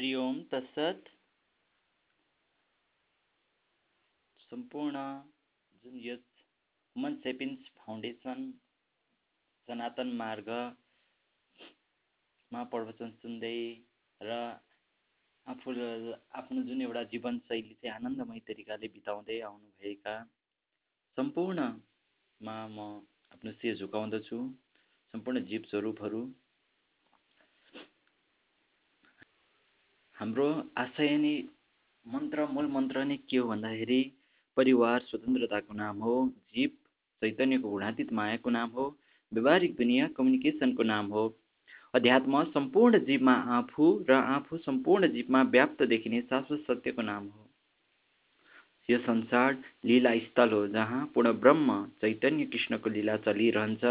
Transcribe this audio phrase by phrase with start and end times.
[0.00, 1.08] हरि ओम तत्सत।
[4.42, 5.02] सम्पूर्ण
[5.82, 6.22] जुन यस
[6.96, 8.46] वुमन सेपिन्स फाउन्डेसन
[9.68, 10.54] सनातन मार्गमा
[12.72, 13.60] प्रवचन सुन्दै
[14.20, 14.40] र
[15.46, 15.76] आफू
[16.40, 20.14] आफ्नो जुन एउटा जीवनशैली चाहिँ आनन्दमय तरिकाले बिताउँदै आउनुभएका
[21.16, 22.78] सम्पूर्णमा म
[23.32, 24.38] आफ्नो शिर झुकाउँदछु।
[25.14, 26.22] सम्पूर्ण जीव स्वरूपहरू
[30.20, 30.46] हाम्रो
[30.80, 31.30] आशय नै
[32.06, 34.00] मन्त्र मूल मन्त्र नै के हो भन्दाखेरि
[34.56, 36.16] परिवार स्वतन्त्रताको नाम हो
[36.56, 36.74] जीव
[37.22, 38.84] चैतन्यको गुणातीत मायाको नाम हो
[39.32, 41.24] व्यवहारिक दुनियाँ कम्युनिकेसनको नाम हो।
[41.94, 47.48] अध्यात्म सम्पूर्ण जीवमा आफू र आफू सम्पूर्ण जीवमा व्याप्त देखिने शाश्वत सत्यको नाम हो।
[48.88, 53.84] यो संसार लीला स्थल हो जहाँ पूर्ण ब्रह्म चैतन्य कृष्णको लीला चलिरहन्छ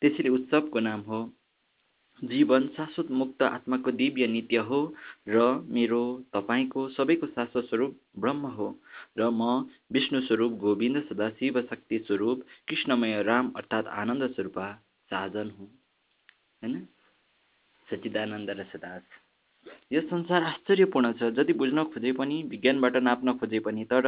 [0.00, 1.26] त्यसरी उत्सवको नाम हो।
[2.24, 4.80] जीवन शाश्वत मुक्त आत्माको दिव्य नित्य हो
[5.28, 6.00] र मेरो
[6.34, 8.68] तपाईँको सबैको शाश्वत स्वरूप ब्रह्म हो
[9.18, 14.58] र म विष्णु स्वरूप गोविन्द सदाशिव शक्ति स्वरूप कृष्णमय राम अर्थात् आनन्द स्वरूप
[15.10, 15.70] साधन हुँ।
[16.62, 16.76] होइन?
[17.88, 19.02] सचिदानन्द र सदास
[19.92, 24.06] यस संसार आश्चर्यपूर्ण छ। जति बुझ्न खोजे पनि विज्ञानबाट नाप्न खोजे पनि तर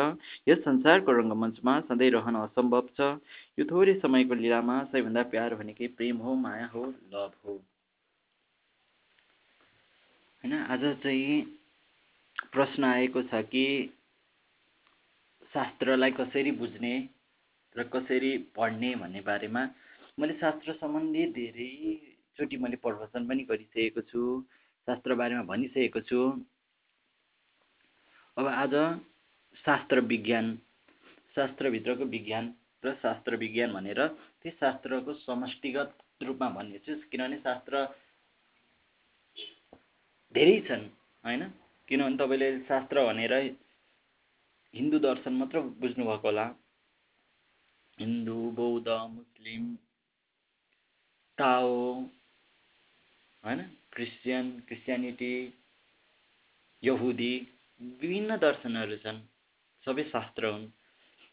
[0.48, 3.14] यस संसारको रङ्गमञ्चमा सधैँ रहन असम्भव छ।
[3.58, 7.60] यो थोरै समयको लीलामा सबैभन्दा प्यार भनेकै प्रेम हो माया हो लभ हो।
[10.44, 10.52] होइन?
[10.54, 11.40] आज चाहिँ
[12.52, 13.64] प्रश्न आएको छ कि
[15.52, 16.92] शास्त्रलाई कसरी बुझ्ने
[17.74, 19.62] र कसरी पढ्ने भन्ने बारेमा?
[20.18, 24.22] मैले शास्त्र सम्बन्धी धेरैचोटि मैले प्रवचन पनि गरिसकेको छु
[24.88, 26.20] शास्त्र बारेमा भनिसकेको छु।
[28.36, 28.74] अब आज
[29.64, 30.56] शास्त्र विज्ञान
[31.36, 35.90] शास्त्रभित्रको विज्ञान र शास्त्र विज्ञान भनेर त्यही शास्त्रको समष्टिगत
[36.22, 37.84] रूपमा भन्नेछु किनभने शास्त्र
[40.34, 40.82] धेरै छन्
[41.24, 41.42] होइन?
[41.88, 43.32] किनभने तपाईँले शास्त्र भनेर
[44.74, 46.44] हिन्दू दर्शन मात्र बुझ्नुभएको होला।
[47.98, 49.64] हिन्दू बौद्ध मुस्लिम
[51.38, 51.72] ताओ
[53.44, 53.62] होइन?
[53.92, 55.32] क्रिस्चियन क्रिस्चियनिटी
[56.82, 57.32] यहुदी
[57.80, 59.20] विभिन्न दर्शनहरू छन्।
[59.84, 60.70] सबै शास्त्र हुन्।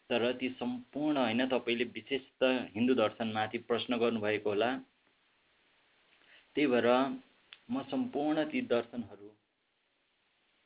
[0.09, 4.75] तर ती सम्पूर्ण होइन तपाईँले विशेष त हिन्दू दर्शनमाथि प्रश्न गर्नुभएको होला।
[6.56, 6.88] त्यही भएर
[7.70, 9.30] म सम्पूर्ण ती दर्शनहरू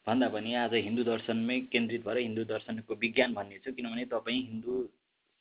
[0.07, 4.75] भन्दा पनि आज हिन्दू दर्शनमै केन्द्रित भएर हिन्दू दर्शनको विज्ञान भन्ने छु किनभने तपाईँ हिन्दू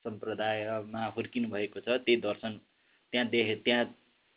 [0.04, 2.58] सम्प्रदायमा हुर्किनु भएको छ त्यही दर्शन
[3.12, 3.84] त्यहाँ देखे त्यहाँ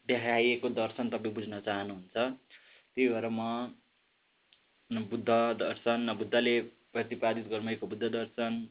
[0.08, 5.30] देखाइएको दर्शन तपाईँ बुझ्न चाहनुहुन्छ। त्यही भएर म बुद्ध
[5.60, 6.60] दर्शन बुद्धले
[6.94, 8.68] प्रतिपादित गर्नुभएको बुद्ध दर्शन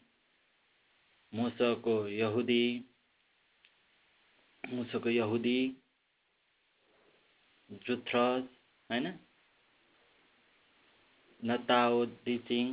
[1.33, 2.65] मुसोको यहुदी
[4.65, 5.59] मुसोको यहुदी
[7.81, 8.45] जुथ्रस
[8.91, 9.07] होइन?
[11.43, 12.67] न ताओ डिचिङ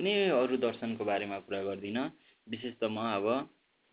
[0.00, 2.04] कुनै अरू दर्शनको बारेमा कुरा गर्दिनँ।
[2.46, 3.26] विशेष त म अब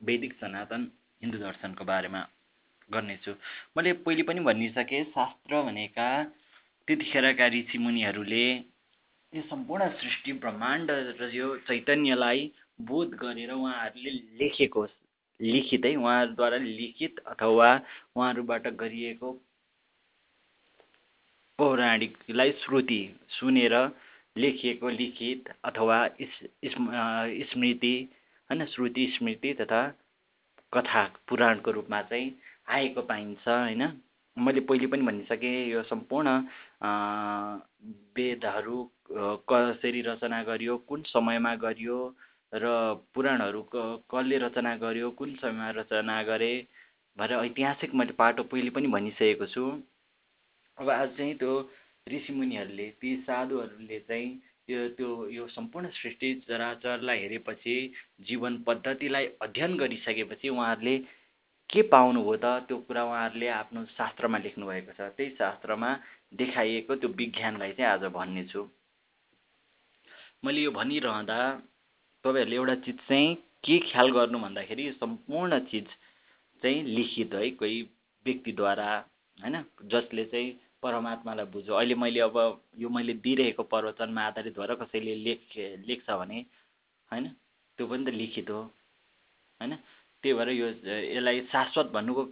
[0.01, 0.91] वैदिक सनातन
[1.21, 2.21] हिन्दू दर्शनको बारेमा
[2.89, 3.31] गर्नेछु।
[3.77, 6.09] मैले पहिले पनि भनिसकेँ शास्त्र भनेका
[6.87, 8.45] त्यतिखेरका ऋषिमुनिहरूले
[9.33, 12.51] यो सम्पूर्ण सृष्टि ब्रह्माण्ड र यो चैतन्यलाई
[12.81, 14.85] बोध गरेर उहाँहरूले लेखेको
[15.39, 17.69] लिखित उहाँहरूद्वारा लिखित अथवा
[18.15, 19.29] उहाँहरूबाट गरिएको
[21.59, 23.75] पौराणिकलाई श्रुति सुनेर
[24.35, 25.97] लेखिएको लिखित अथवा
[27.51, 27.95] स्मृति
[28.49, 29.81] होइन श्रुति स्मृति तथा
[30.73, 32.31] कथा पुराणको रूपमा चाहिँ
[32.69, 33.91] आएको पाइन्छ होइन?
[34.37, 36.29] मैले पहिले पनि भनिसकेँ यो सम्पूर्ण
[38.17, 38.83] वेदहरू
[39.49, 41.97] कसरी रचना गरियो कुन समयमा गरियो
[42.53, 42.65] र
[43.15, 46.53] पुराणहरू कसले रचना गर्यो कुन समयमा रचना गरे
[47.17, 49.63] भनेर ऐतिहासिक मैले पाटो पहिले पनि भनिसकेको छु।
[50.79, 51.53] अब आज चाहिँ त्यो
[52.07, 54.29] ऋषिमुनिहरूले ती साधुहरूले चाहिँ
[54.69, 57.75] यो त्यो यो सम्पूर्ण सृष्टि चराचरलाई हेरेपछि
[58.21, 60.97] जीवन पद्धतिलाई अध्ययन गरिसकेपछि उहाँहरूले
[61.69, 62.45] के पाउनुभयो त?
[62.67, 65.89] त्यो कुरा उहाँहरूले आफ्नो शास्त्रमा लेख्नुभएको छ। त्यही शास्त्रमा
[66.33, 68.63] देखाइएको त्यो विज्ञानलाई चाहिँ आज भन्नेछु
[70.43, 71.39] मैले यो भनिरहँदा
[72.23, 75.87] तपाईँहरूले एउटा चिज चाहिँ के ख्याल गर्नु भन्दाखेरि यो सम्पूर्ण चिज
[76.63, 77.81] चाहिँ लिखित है कोही
[78.25, 78.89] व्यक्तिद्वारा
[79.37, 80.49] होइन जसले चाहिँ
[80.83, 82.37] परमात्मालाई बुझ्यो। अहिले मैले अब
[82.79, 85.41] यो मैले दिइरहेको प्रवचनमा आधारित भएर कसैले लेख
[85.87, 86.39] लेख्छ भने
[87.11, 87.27] होइन?
[87.77, 89.75] त्यो पनि त लिखित हो होइन?
[90.23, 92.23] त्यही भएर यो यसलाई शाश्वत भन्नुको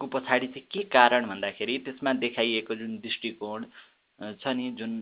[0.00, 3.64] को पछाडि चाहिँ के कारण भन्दाखेरि त्यसमा देखाइएको जुन दृष्टिकोण
[4.40, 4.98] छ नि जुन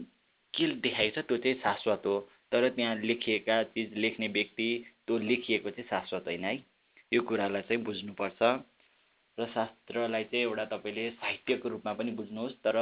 [0.54, 2.18] के देखाइएको छ त्यो चाहिँ शाश्वत हो।
[2.52, 4.68] तर त्यहाँ लेखिएका चिज लेख्ने व्यक्ति
[5.06, 6.54] त्यो लेखिएको चाहिँ शाश्वत होइन है।
[7.12, 8.42] यो कुरालाई चाहिँ बुझ्नुपर्छ।
[9.38, 12.76] र शास्त्रलाई चाहिँ एउटा तपाईँले साहित्यको रूपमा पनि बुझ्नुहोस् तर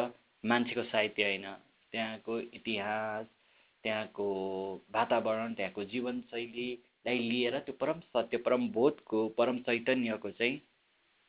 [0.45, 1.47] मान्छेको साहित्य होइन।
[1.93, 3.27] त्यहाँको इतिहास
[3.85, 4.27] त्यहाँको
[4.95, 10.61] वातावरण त्यहाँको जीवनशैलीलाई लिएर त्यो परम सत्य परम बोधको परम चैतन्यको चाहिँ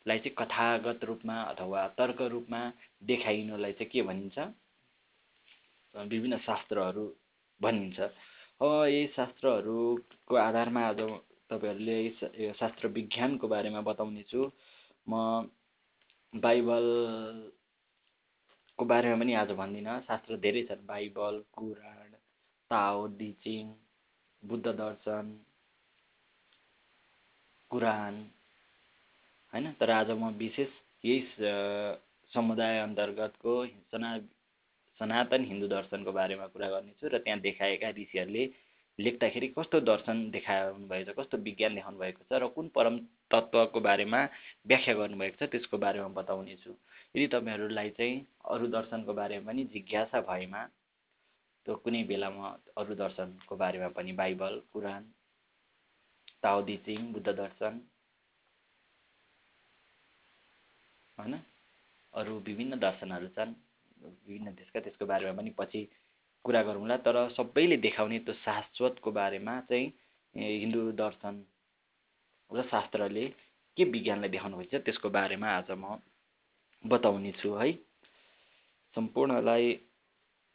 [0.06, 2.62] लाई चाहिँ कथागत रूपमा अथवा तर्क रूपमा
[3.04, 4.40] देखाइनुलाई चाहिँ के भनिन्छ?
[5.96, 7.06] विभिन्न शास्त्रहरू
[7.62, 11.00] भनिन्छ। यही शास्त्रहरूको आधारमा आज
[11.50, 14.42] तपाईँहरूले शास्त्र विज्ञानको बारेमा बताउनेछु।
[15.08, 15.50] म
[16.34, 17.54] बाइबलको
[18.86, 22.12] बारेमा पनि आज भन्दिनँ। शास्त्र धेरै छन्। Bible Quran
[22.72, 23.66] Tao te ching
[24.44, 25.26] Buddha दर्शन
[27.72, 28.16] कुरान
[29.54, 29.66] होइन?
[29.80, 30.72] तर आज म विशेष
[31.04, 31.20] यही
[32.32, 33.54] समुदाय अन्तर्गतको
[33.92, 34.18] सना
[35.00, 38.44] सनातन हिन्दू दर्शनको बारेमा कुरा गर्नेछु र त्यहाँ देखाएका ऋषिहरूले
[39.00, 42.98] लेख्दाखेरि कस्तो दर्शन देखाउनु भएको छ कस्तो विज्ञान देखाउनु भएको छ र कुन परम
[43.32, 44.20] तत्त्वको बारेमा
[44.66, 46.72] व्याख्या गर्नुभएको छ त्यसको बारेमा बताउनेछु
[47.16, 50.64] यदि तपाईँहरूलाई चाहिँ अरू दर्शनको बारेमा पनि जिज्ञासा भएमा
[51.66, 55.10] त्यो कुनै बेला म अरू दर्शनको बारेमा पनि बाइबल कुरान
[56.44, 57.82] ताओ बुद्ध दर्शन
[61.18, 61.40] होइन
[62.14, 63.54] अरू विभिन्न दर्शनहरू छन्
[63.98, 65.82] विभिन्न देशका त्यसको बारेमा पनि पछि
[66.46, 69.88] कुरा गरौँला तर सबैले देखाउने त्यो शाश्वतको बारेमा चाहिँ
[70.36, 71.44] हिन्दू दर्शन
[72.50, 73.26] र शास्त्रले
[73.78, 75.98] के विज्ञानलाई देखाउनु भएको छ त्यसको बारेमा आज म
[76.84, 77.72] बताउने छु है।
[78.96, 79.68] सम्पूर्णलाई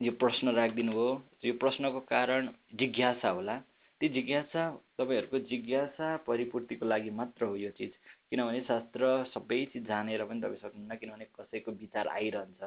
[0.01, 1.09] यो प्रश्न राखिदिनु हो।
[1.45, 2.49] यो प्रश्नको कारण
[2.79, 3.57] जिज्ञासा होला।
[4.01, 4.63] त्यो जिज्ञासा
[4.99, 7.93] तपाईँहरूको जिज्ञासा परिपूर्तिको लागि मात्र हो यो चिज।
[8.31, 9.03] किनभने शास्त्र
[9.35, 12.63] सबै चिज जानेर पनि तपाईँ सक्नुहुन्न किनभने कसैको विचार आइरहन्छ।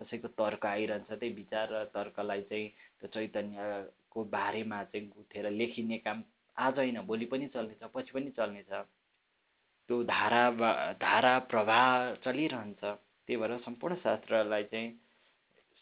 [0.00, 2.68] कसैको तर्क आइरहन्छ त्यही विचार र तर्कलाई चाहिँ
[3.00, 6.22] त्यो चैतन्यको बारेमा चाहिँ गुथेर लेखिने काम
[6.56, 8.72] आज होइन भोलि पनि चल्नेछ पछि पनि चल्नेछ।
[9.88, 10.42] त्यो धारा
[11.00, 14.88] धारा प्रवाह चलिरहन्छ। त्यही भएर सम्पूर्ण शास्त्रलाई चाहिँ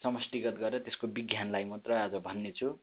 [0.03, 2.77] समष्टिगत गरेर त्यसको विज्ञानलाई मात्र आज भन्ने छु।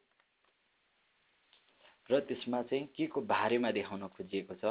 [2.11, 4.65] र त्यसमा चाहिँ के को बारेमा देखाउन खोजिएको छ?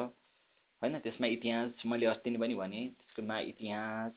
[0.82, 4.14] होइन त्यसमा इतिहास मैले अस्ति नै पनि भने त्यसकोमा इतिहास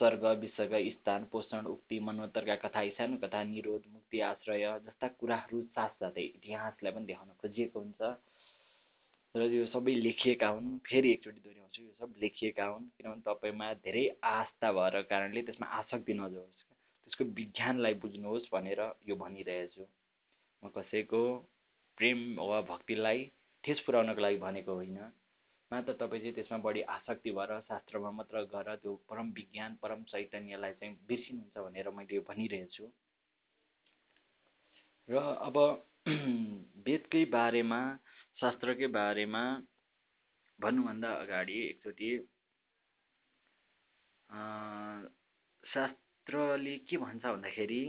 [0.00, 6.22] स्वर्ग विसर्ग स्थान पोषण उक्ति मनोत्तरका कथा सानो कथा निरोध मुक्ति आश्रय जस्ता कुराहरू साथसाथै
[6.22, 8.00] इतिहासलाई पनि देखाउन खोजिएको हुन्छ।
[9.34, 14.06] र यो सबै लेखिएका हुन्। फेरि एकचोटि दोहोऱ्याउँछु यो सब लेखिएका हुन्। किनभने तपाईँमा धेरै
[14.24, 16.64] आस्था भएर कारणले त्यसमा आसक्ति नजाओस्
[17.04, 19.84] त्यसको विज्ञानलाई बुझ्नुहोस् भनेर यो भनिरहेछु।
[20.62, 21.22] म कसैको
[21.98, 23.18] प्रेम वा भक्तिलाई
[23.64, 24.98] ठेस पुर्याउनको लागि भनेको होइन।
[25.72, 30.72] मात्र तपाईँ चाहिँ त्यसमा बढी आसक्ति भएर शास्त्रमा मात्र गएर त्यो परम विज्ञान परम चैतन्यलाई
[30.74, 32.90] चाहिँ बिर्सिनुहुन्छ भनेर मैले यो भनिरहेछु
[35.08, 35.56] र अब
[36.86, 37.80] वेदकै बारेमा
[38.38, 39.42] शास्त्रकै बारेमा
[40.58, 42.10] भन्नुभन्दा अगाडि एकचोटि
[45.64, 47.82] शास्त्रले के भन्छ भन्दाखेरि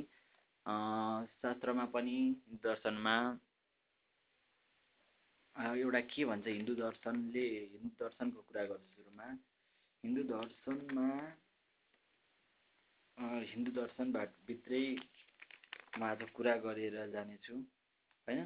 [1.37, 2.17] शास्त्रमा पनि
[2.63, 3.17] दर्शनमा
[5.55, 9.27] एउटा के भन्छ हिन्दू दर्शनले हिन्दू दर्शनको कुरा गर्छु सुरुमा।
[10.03, 11.07] हिन्दू दर्शनमा
[13.51, 14.83] हिन्दू दर्शनबाट भित्रै
[15.99, 18.39] म आज कुरा गरेर जानेछु होइन?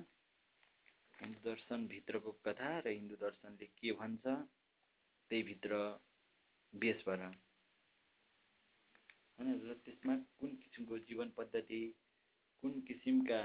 [1.19, 5.72] हिन्दू दर्शनभित्रको कथा र हिन्दू दर्शनले के भन्छ त्यही भित्र
[6.74, 7.22] बेस भएर।
[9.38, 11.81] होइन र त्यसमा कुन किसिमको जीवन पद्धति
[12.63, 13.41] कुन किसिमका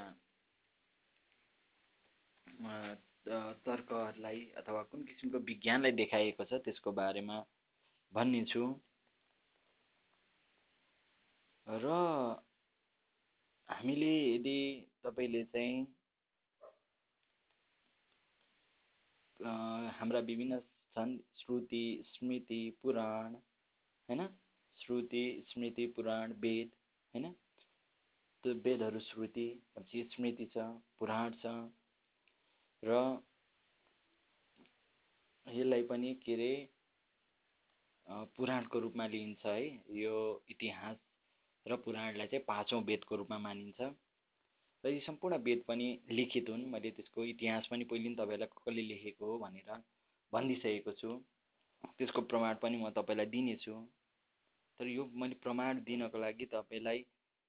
[3.26, 7.38] तर्कहरूलाई अथवा कुन किसिमको विज्ञानलाई देखाइएको छ त्यसको बारेमा
[8.12, 8.62] भनिदिन्छु
[11.66, 11.96] र
[13.68, 14.58] हामीले यदि
[15.04, 15.86] तपाईँले चाहिँ
[19.94, 20.58] हाम्रा विभिन्न
[20.96, 24.26] छन् श्रुति स्मृति पुराण होइन
[24.78, 26.72] श्रुति स्मृति पुराण वेद
[27.14, 27.32] होइन
[28.44, 29.46] त्यो वेदहरू श्रुति
[30.08, 30.66] स्मृति छ
[30.98, 31.54] पुराण छ
[32.82, 33.22] र
[35.46, 36.52] यसलाई पनि के अरे
[38.36, 40.96] पुराणको रूपमा लिइन्छ है। यो इतिहास
[41.66, 43.80] र पुराणलाई चाहिँ पाँचौँ वेदको रूपमा मानिन्छ।
[44.84, 48.82] र यी सम्पूर्ण वेद पनि लिखित हुन्। मैले त्यसको इतिहास पनि पहिले पनि तपाईँलाई कसले
[48.82, 49.70] लेखेको हो भनेर
[50.32, 51.10] भनिदिइसकेको छु।
[51.98, 53.74] त्यसको प्रमाण पनि म तपाईँलाई दिनेछु।
[54.80, 57.04] तर यो मैले प्रमाण दिनको लागि तपाईँलाई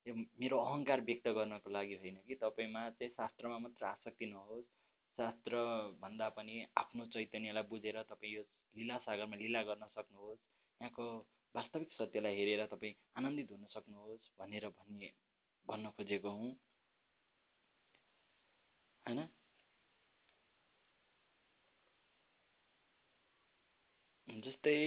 [0.05, 4.80] यो मेरो अहङ्कार व्यक्त गर्नको लागि होइन कि तपाईँमा चाहिँ शास्त्रमा मात्र आसक्ति नहोस्।
[5.21, 8.43] शास्त्रभन्दा पनि आफ्नो चैतन्यलाई बुझेर तपाईँ यो
[8.75, 10.39] लीला सागरमा लीला गर्न सक्नुहोस्।
[10.81, 11.05] यहाँको
[11.55, 15.11] वास्तविक सत्यलाई हेरेर तपाईँ आनन्दित हुन सक्नुहोस् भनेर भन्ने
[15.65, 16.51] भन्न खोजेको हुँ।
[19.05, 19.21] होइन?
[24.27, 24.77] जस्तै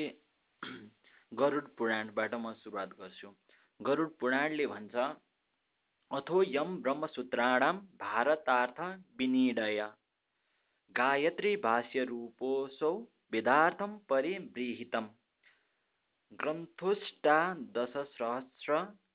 [1.34, 3.34] गरुड पुराणबाट म सुरुवात गर्छु।
[3.80, 4.94] गरुड पुराणले भन्छ
[6.10, 8.80] अथो यम ब्रह्मसूत्राणां भारतार्थ
[9.16, 9.80] विनिडय।
[10.96, 12.90] गायत्री भाष्यरूपोऽसौ
[13.32, 13.94] वेदार्थं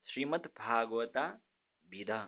[0.08, 1.24] श्रीमद्भागवता
[1.92, 2.18] विधा।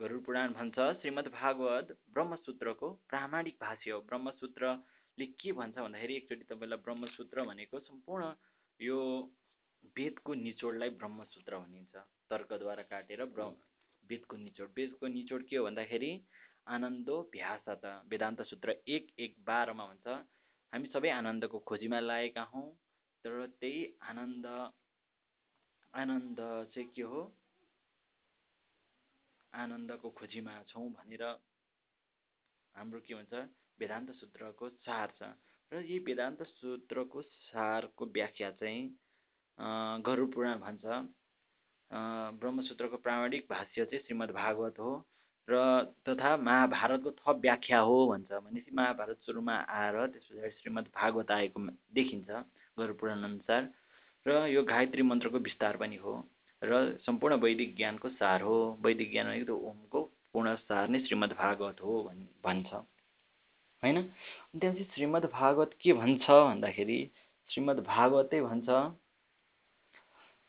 [0.00, 6.80] गरुड पुराण भन्छ श्रीमद् भागवत ब्रह्मसूत्रको प्रामाणिक भाष्य हो। ब्रह्मसूत्रले के भन्छ भन्दाखेरि एकचोटि तपाईँलाई
[6.88, 8.32] ब्रह्मसूत्र भनेको सम्पूर्ण
[8.80, 8.98] यो
[9.96, 11.94] वेदको निचोडलाई ब्रह्मसूत्र भनिन्छ।
[12.32, 13.54] तर्कद्वारा काटेर ब्रह्म
[14.10, 16.12] वेदको निचोड। वेदको निचोड के हो भन्दाखेरि
[16.66, 20.06] आनन्दो भ्यास त वेदान्त सूत्र एक एक बाह्रमा भन्छ
[20.72, 22.66] हामी सबै आनन्दको खोजीमा लागेका हौँ
[23.24, 24.46] तर त्यही आनन्द
[25.94, 26.38] आनन्द
[26.74, 27.20] चाहिँ के हो?
[29.52, 31.22] आनन्दको खोजीमा छौँ भनेर
[32.74, 33.34] हाम्रो के भन्छ
[33.80, 35.30] वेदान्त सूत्रको सार छ।
[35.72, 38.82] र यही वेदान्त सूत्रको सारको व्याख्या चाहिँ
[40.06, 40.84] गरुड पुराण भन्छ।
[42.40, 44.92] ब्रह्मसूत्रको प्रामाणिक भाष्य चाहिँ श्रीमद् भागवत हो।
[45.48, 45.54] र
[46.08, 51.60] तथा महाभारतको थप व्याख्या हो भन्छ। भनेपछि महाभारत सुरुमा आएर त्यस पछाडि श्रीमद् भागवत आएको
[51.94, 52.30] देखिन्छ
[52.78, 53.62] गरुड पुराण अनुसार
[54.26, 56.14] र यो गायत्री मन्त्रको विस्तार पनि हो।
[56.62, 60.00] र सम्पूर्ण वैदिक ज्ञानको सार हो। वैदिक ज्ञान भनेको ओमको
[60.32, 62.72] पूर्ण सार नै श्रीमद् भागवत हो भन् भन्छ।
[63.82, 64.02] होइन?
[64.58, 67.00] त्यहाँपछि श्रीमद् भागवत के भन्छ भन्दाखेरि
[67.50, 68.68] श्रीमद् भागवतै भन्छ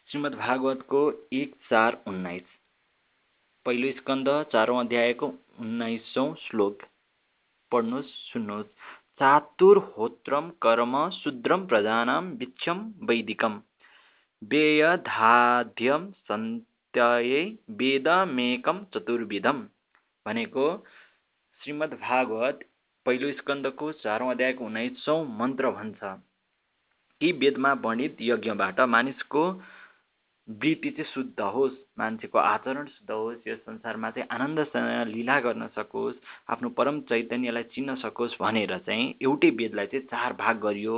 [0.10, 1.01] श्रीमद् भागवतको
[1.34, 2.57] एक चार उन्नाइस।
[3.68, 5.28] पहिलो स्कन्द चारौँ अध्यायको
[5.60, 6.84] उन्नाइसौँ श्लोक।
[7.72, 8.70] पढ्नुहोस् सुन्नुहोस्।
[9.20, 13.60] चातुर्होत्रम कर्म शुद्रम प्रजानां विच्छम वैदिकम
[14.42, 17.42] वेयधाध्यम सन्त्यये
[17.78, 19.60] वेदमेकम चतुर्विधम
[20.26, 20.68] भनेको
[21.62, 22.64] श्रीमद् भागवत
[23.06, 26.14] पहिलो स्कन्दको चारौँ अध्यायको उन्नाइसौँ मन्त्र भन्छ
[27.22, 29.44] कि वेदमा वर्णित यज्ञबाट मानिसको
[30.48, 36.16] वृत्ति चाहिँ शुद्ध होस् मान्छेको आचरण शुद्ध होस् यस संसारमा चाहिँ आनन्दसँग लीला गर्न सकोस्
[36.50, 40.98] आफ्नो परम चैतन्यलाई चिन्न सकोस् भनेर चाहिँ एउटै वेदलाई चाहिँ चार भाग गरियो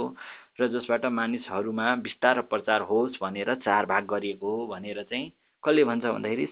[0.59, 5.31] र जसबाट मानिसहरूमा बिस्तार प्रचार होस् भनेर चार भाग गरिएको हो भनेर चाहिँ
[5.63, 6.45] कसले भन्छ भन्दाखेरि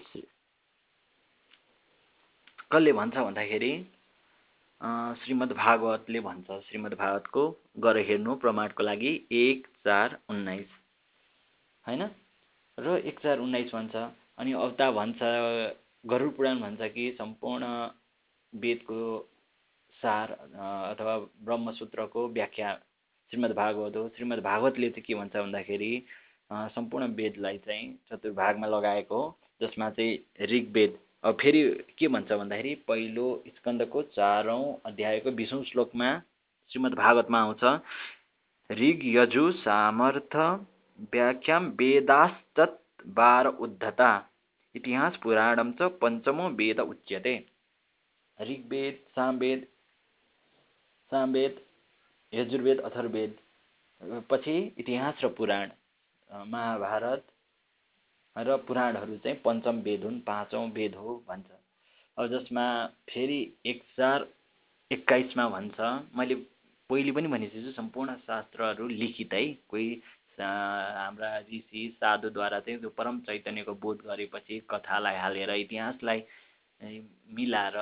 [2.72, 3.72] कसले भन्छ भन्दाखेरि
[4.80, 7.42] श्रीमद् भागवतले भन्छ। श्रीमद् भागवतको
[7.78, 10.68] गएर हेर्नु प्रमाणको लागि एक चार उन्नाइस।
[11.84, 12.02] होइन?
[12.78, 13.94] र एक चार उन्नाइस भन्छ
[14.38, 15.18] अनि अवता भन्छ
[16.04, 17.64] गरुड पुराण भन्छ कि सम्पूर्ण
[18.52, 19.00] वेदको
[19.96, 22.72] सार अथवा ब्रह्मसूत्रको व्याख्या।
[23.32, 25.92] श्रीमद् भागवत हो। श्रीमद् भागवतले चाहिँ के भन्छ भन्दाखेरि
[26.50, 31.62] सम्पूर्ण वेदलाई चाहिँ चतुर्भागमा लगाएको हो जसमा चाहिँ ऋग्वेद। अब फेरि
[31.98, 36.10] के भन्छ भन्दाखेरि पहिलो स्कन्दको चारौँ अध्यायको बिसौँ श्लोकमा
[36.70, 37.64] श्रीमद् भागवतमा आउँछ
[38.70, 40.36] ऋग यजु सामर्थ
[40.98, 42.78] व्याख्याम वेदास्तत्
[43.16, 44.10] बार उद्धता
[44.74, 47.34] इतिहास पुराणम च पञ्चमो वेद उच्यते।
[48.38, 49.66] ऋग्वेद सामवेद
[51.12, 51.60] सामवेद
[52.32, 53.36] यजुर्वेद अथर्वेद
[54.30, 55.70] पछि इतिहास र पुराण
[56.30, 57.24] महाभारत
[58.36, 61.50] र पुराणहरू चाहिँ पञ्चम वेद हुन् पाँचौँ वेद हो भन्छ।
[62.16, 62.64] अब जसमा
[63.08, 64.26] फेरि एक चार
[64.90, 65.80] एक्काइसमा भन्छ।
[66.16, 66.34] मैले
[66.90, 69.88] पहिले पनि भनेको छु सम्पूर्ण शास्त्रहरू लिखित है कोही
[70.40, 76.22] हाम्रा ऋषि साधुद्वारा चाहिँ त्यो परम चैतन्यको बोध गरेपछि कथालाई हालेर इतिहासलाई
[77.34, 77.78] मिलाएर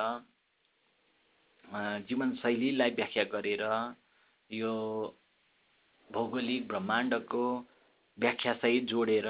[2.09, 3.63] जीवनशैलीलाई व्याख्या गरेर
[4.49, 4.73] यो
[6.09, 7.45] भौगोलिक ब्रह्माण्डको
[8.17, 9.27] व्याख्यासहित जोडेर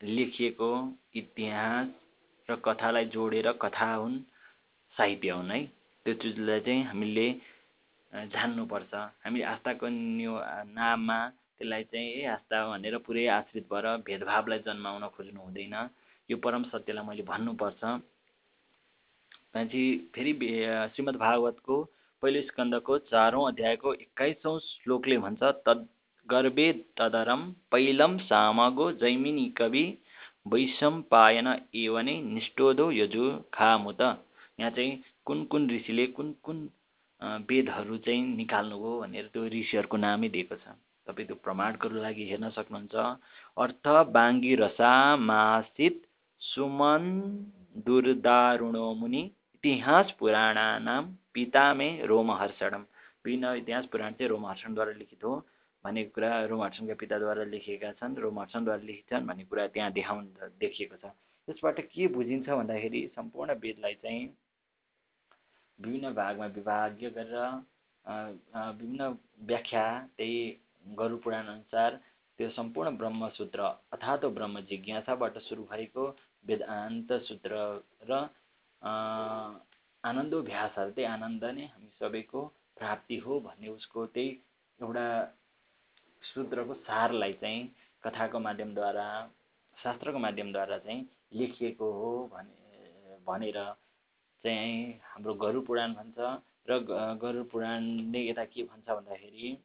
[0.00, 0.70] लेखिएको
[1.14, 1.88] इतिहास
[2.48, 4.18] र कथालाई जोडेर कथा हुन्
[4.96, 5.64] साहित्य हुन् है।
[6.06, 7.26] त्यो चिजलाई चाहिँ हामीले
[8.32, 9.86] जान्नुपर्छ। हामी आस्थाको
[10.70, 11.18] नाममा
[11.58, 15.74] त्यसलाई चाहिँ ए आस्था भनेर पुरै आश्रित भएर भेदभावलाई जन्माउन खोज्नु हुँदैन।
[16.28, 17.82] यो परम सत्यलाई मैले भन्नुपर्छ।
[19.52, 19.82] त्यहाँपछि
[20.14, 20.32] फेरि
[20.94, 21.76] श्रीमद् भागवतको
[22.22, 25.86] पहिलो स्कन्दको चारौँ अध्यायको एक्काइसौँ श्लोकले भन्छ तद्
[26.26, 29.84] गर्भे तदरम पैलम सामगो जैमिनी कवि
[30.52, 36.58] वैशम्पायन एवने निष्ठोदो यजु खामुत। यहाँ चाहिँ कुन कुन ऋषिले कुन कुन
[37.50, 40.74] वेदहरू चाहिँ निकाल्नुभयो भनेर त्यो ऋषिहरूको नामै दिएको छ।
[41.06, 42.94] तपाईँ त्यो प्रमाणको लागि हेर्न सक्नुहुन्छ।
[43.64, 43.86] अर्थ
[44.16, 44.94] बाङ्गी रसा
[45.28, 45.96] मासित
[46.42, 47.04] सुमन
[47.86, 49.22] दुर्दारुणो मुनि
[49.56, 51.02] इतिहास पुराणानां
[51.34, 52.82] पितामे रोमहर्षणम।
[53.24, 55.34] विभिन्न इतिहास पुराण चाहिँ रोमहर्षणद्वारा लिखित हो
[55.84, 61.10] भन्ने कुरा रोमहर्षणका पिताद्वारा लेखिएका छन् रोमहर्षणद्वारा लिखित छन् भन्ने कुरा त्यहाँ देखाउनु देखिएको छ।
[61.48, 64.24] त्यसबाट के बुझिन्छ भन्दाखेरि सम्पूर्ण वेदलाई चाहिँ
[65.78, 67.36] विभिन्न भागमा विभाग्य गरेर
[68.06, 69.02] विभिन्न
[69.48, 69.86] व्याख्या
[70.16, 70.38] त्यही
[70.94, 71.98] गरु पुराण अनुसार
[72.38, 76.04] त्यो सम्पूर्ण ब्रह्मसूत्र अथातो ब्रह्म जिज्ञासाबाट सुरु भएको
[76.44, 77.62] वेदान्त सूत्र
[78.04, 78.20] र
[80.04, 82.42] आनन्दोभ्यासहरू त्यही आनन्द नै हामी सबैको
[82.76, 84.28] प्राप्ति हो भन्ने उसको त्यही
[84.80, 85.06] एउटा
[86.22, 87.62] सूत्रको सारलाई चाहिँ
[88.02, 89.06] कथाको माध्यमद्वारा
[89.76, 93.58] शास्त्रको माध्यमद्वारा चाहिँ लेखिएको हो भने भनेर
[94.44, 96.18] चाहिँ हाम्रो गरुड पुराण भन्छ
[96.68, 96.78] र
[97.18, 99.56] गरुड पुराणले यता के भन्छ भन्दाखेरि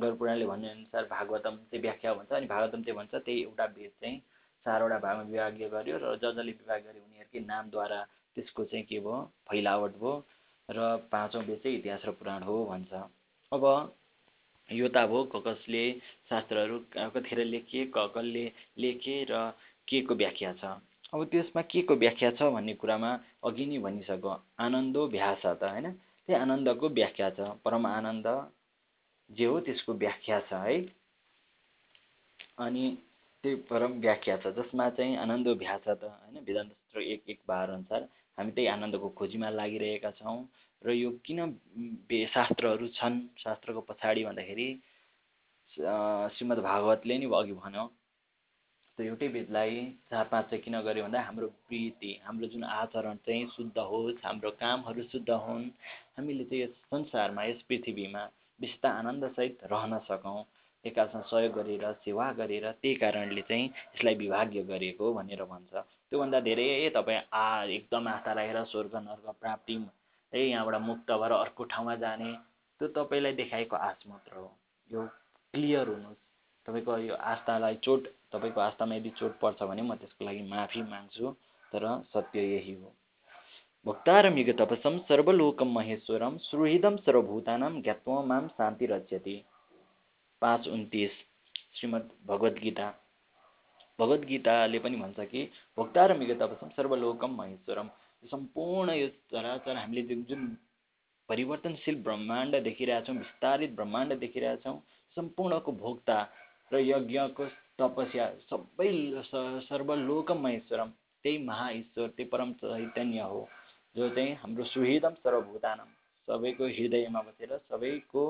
[0.00, 4.18] गरुड पुराणले भनेअनुसार भागवतम चाहिँ व्याख्या भन्छ अनि भागवतम चाहिँ भन्छ त्यही एउटा वेद चाहिँ
[4.66, 8.00] चारवटा भागमा विभागीय गर्यो र ज जसले विभाग गर्यो उनीहरूकै नामद्वारा
[8.36, 10.14] त्यसको चाहिँ के भयो फैलावट भयो
[10.68, 10.78] र
[11.12, 12.92] पाँचौँ वेद चाहिँ इतिहास र पुराण हो भन्छ।
[13.52, 13.64] अब
[14.70, 15.12] यो त अब
[15.46, 15.82] कसले
[16.28, 18.44] शास्त्रहरू कतिखेर लेखिए कसले
[18.76, 19.50] लेखे र
[19.88, 20.64] के को व्याख्या छ?
[21.14, 23.10] अब त्यसमा के को व्याख्या छ भन्ने कुरामा
[23.48, 25.86] अघि नै भनिसक्यो। आनन्दो भ्यास त होइन?
[26.28, 28.26] त्यही आनन्दको व्याख्या छ। परम आनन्द
[29.30, 30.78] जे हो त्यसको व्याख्या छ है।
[32.58, 32.84] अनि
[33.44, 37.70] त्यही परम व्याख्या छ जसमा चाहिँ आनन्द भ्यास त होइन वेदान्त सूत्र एक एक बार
[37.70, 38.08] अनुसार
[38.38, 40.38] हामी त्यही आनन्दको खोजीमा लागिरहेका छौँ।
[40.82, 41.38] र यो किन
[42.34, 43.16] शास्त्रहरू छन्?
[43.38, 44.68] शास्त्रको पछाडि भन्दाखेरि
[45.72, 47.84] श्रीमद् भागवतले नि अघि भन्यो।
[48.98, 49.74] त्यो एउटै वेदलाई
[50.10, 54.50] चार पाँच चाहिँ किन गर्यो भन्दा हाम्रो प्रीति हाम्रो जुन आचरण चाहिँ शुद्ध होस् हाम्रो
[54.58, 55.64] कामहरू शुद्ध हुन्।
[56.18, 58.22] हामीले चाहिँ यस संसारमा यस पृथ्वीमा
[58.60, 60.44] विशुद्ध आनन्दसहित रहन सकौँ
[60.84, 65.74] एकासँग सहयोग गरेर सेवा गरेर त्यही कारणले चाहिँ यसलाई विभाग्य गरिएको भनेर भन्छ।
[66.10, 69.74] त्योभन्दा धेरै तपाईँ आ एकदम आशा राखेर स्वर्ग नर्क प्राप्ति
[70.32, 72.32] है यहाँबाट मुक्त भएर अर्को ठाउँमा जाने
[72.80, 74.50] त्यो तपाईँलाई देखाएको आश मात्र हो।
[74.90, 75.06] यो
[75.54, 76.22] क्लियर हुनुहोस्।
[76.66, 81.30] तपाईँको यो आस्थालाई चोट तपाईँको आस्थामा यदि चोट पर्छ भने म त्यसको लागि माफी माग्छु
[81.72, 81.84] तर
[82.14, 82.92] सत्य यही हो।
[83.86, 89.36] भक्तारमिग तपसम सर्वलोकम महेश्वरम सुहृदम सर्वभूतानां ज्ञात्व शान्ति रच्यति।
[90.42, 91.10] पाँच उन्तिस।
[91.76, 92.88] श्रीमद् भगवद् गीता
[93.98, 95.44] भगवद् गीताले पनि भन्छ कि
[95.78, 97.88] भोक्तारमिग तपसम सर्वलोकम महेश्वरम
[98.24, 100.46] सम्पूर्ण यो चराचर हामीले जुन
[101.28, 104.76] परिवर्तनशील ब्रह्माण्ड देखिरहेछौँ विस्तारित ब्रह्माण्ड देखिरहेछौँ
[105.16, 106.18] सम्पूर्णको भोक्ता
[106.72, 107.46] र यज्ञको
[107.80, 108.90] तपस्या सबै
[109.68, 110.90] सर्वलोक महेश्वरम
[111.24, 113.48] त्यही महाईश्वर त्यही परम चैतन्य हो।
[113.96, 115.88] जो चाहिँ हाम्रो सुहृदम सर्वभूतानम
[116.28, 118.24] सबैको हृदयमा बसेर सबैको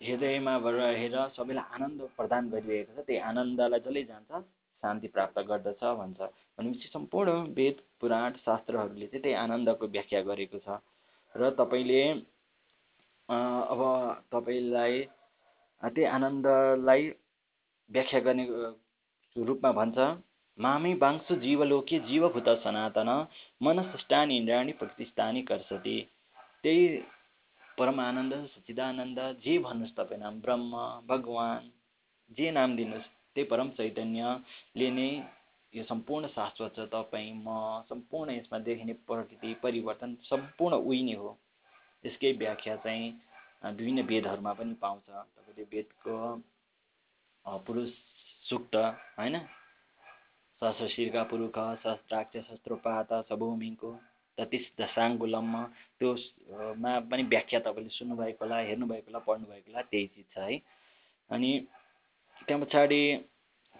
[0.00, 4.44] हृदयमा रहेर सबैलाई आनन्द प्रदान गरिरहेको छ त्यही आनन्दलाई जसले जान्छ
[4.82, 6.20] शान्ति प्राप्त गर्दछ भन्छ।
[6.58, 10.78] भनेपछि सम्पूर्ण वेद पुराण शास्त्रहरूले चाहिँ त्यही आनन्दको व्याख्या गरेको छ।
[11.34, 12.02] र तपाईँले
[13.28, 13.80] अब
[14.32, 15.02] तपाईँलाई
[15.82, 17.02] त्यही आनन्दलाई
[17.90, 18.44] व्याख्या गर्ने
[19.36, 19.98] रूपमा भन्छ।
[20.58, 23.10] मामी बाङ्सु जीवलोके जीवभूत सनातन
[23.62, 25.96] मनसृष्टानि इन्द्राणी प्रतिष्ठानी कर्सति।
[26.62, 26.86] त्यही
[27.78, 30.72] परम आनन्द सच्चिदानन्द जे भन्नुहोस् तपाईँ नाम ब्रह्म
[31.08, 31.68] भगवान्
[32.30, 35.10] जे नाम दिनुहोस् त्यही परम चैतन्यले नै
[35.72, 37.48] यो सम्पूर्ण शाश्वत छ तपाईँ म
[37.88, 41.36] सम्पूर्ण यसमा देखिने प्रकृति परिवर्तन सम्पूर्ण उही हो।
[42.04, 43.12] यसकै व्याख्या चाहिँ
[43.66, 46.16] विभिन्न वेदहरूमा पनि पाउँछ। तपाईँले वेदको
[47.66, 47.90] पुरुष
[48.44, 48.74] सुक्त
[49.20, 49.36] होइन?
[50.62, 51.50] पुरुष
[51.82, 53.90] सहस्राक्ष शस्त्रोपात सभूमिको
[54.38, 55.62] ततिस दशाङ्गुलममा
[56.00, 60.56] त्योमा पनि व्याख्या तपाईँले सुन्नुभएको होला हेर्नुभएको होला पढ्नुभएको होला त्यही चिज छ है।
[61.30, 61.50] अनि
[62.48, 63.00] त्यहाँ पछाडि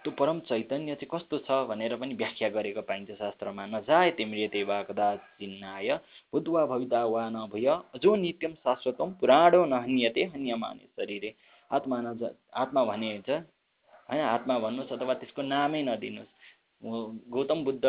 [0.03, 4.81] त्यो परम चैतन्य चाहिँ कस्तो छ भनेर पनि व्याख्या गरेको पाइन्छ शास्त्रमा। नजाय तिम्रियते वा
[4.85, 5.89] चिन्नाय
[6.33, 11.33] बुद्वा भविता वा नभूय अजो नित्यम शाश्वतम पुराणो नहन्यते हन्यमाने शरीरे।
[11.71, 16.35] आत्मा नज आत्मा भने होइन आत्मा भन्नुहोस् अथवा त्यसको नामै नदिनुहोस्।
[16.83, 17.85] गौतम बुद्ध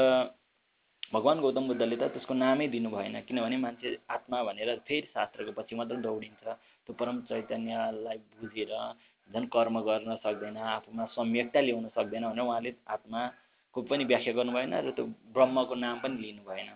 [1.13, 5.75] भगवान् गौतम बुद्धले त त्यसको नामै दिनु भएन। किनभने मान्छे आत्मा भनेर फेरि शास्त्रको पछि
[5.77, 6.45] मात्र दौडिन्छ।
[6.85, 8.73] त्यो परम चैतन्यलाई बुझेर
[9.31, 14.75] झन् कर्म गर्न सक्दैन आफूमा सम्यकता ल्याउन सक्दैन भनेर उहाँले आत्माको पनि व्याख्या गर्नु भएन
[14.85, 16.69] र त्यो ब्रह्मको नाम पनि लिनु भएन।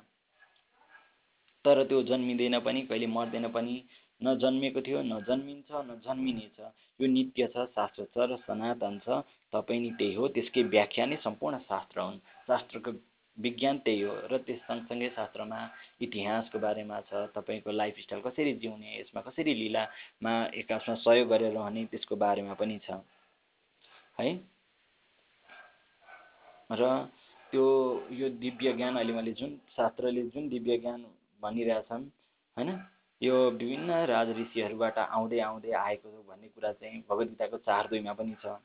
[1.65, 3.75] तर त्यो जन्मिँदैन पनि कहिले मर्दैन पनि
[4.21, 6.59] न जन्मेको थियो न जन्मिन्छ न जन्मिनेछ।
[7.01, 11.17] यो नित्य छ शाश्वत छ र सनातन छ। तपाईँ नि त्यही हो त्यसकै व्याख्या नै
[11.17, 12.91] सम्पूर्ण शास्त्र हुन्। शास्त्रको
[13.39, 15.59] विज्ञान त्यही हो र त्यस सँगसँगै शास्त्रमा
[16.01, 22.17] इतिहासको बारेमा छ तपाईँको लाइफस्टाइल कसरी जिउने यसमा कसरी लिलामा एकासमा सहयोग गरेर रहने त्यसको
[22.17, 23.01] बारेमा पनि छ।
[24.19, 24.29] है?
[26.71, 26.83] र
[27.53, 27.65] त्यो
[28.11, 31.05] यो दिव्य ज्ञान अहिले मैले जुन शास्त्रले जुन दिव्य ज्ञान
[31.43, 32.05] भनिरहेछन्
[32.57, 32.71] होइन?
[33.23, 38.57] यो विभिन्न राज ऋषिहरूबाट आउँदै आउँदै आएको भन्ने कुरा चाहिँ भगवद्गीताको चार दुईमा पनि छ।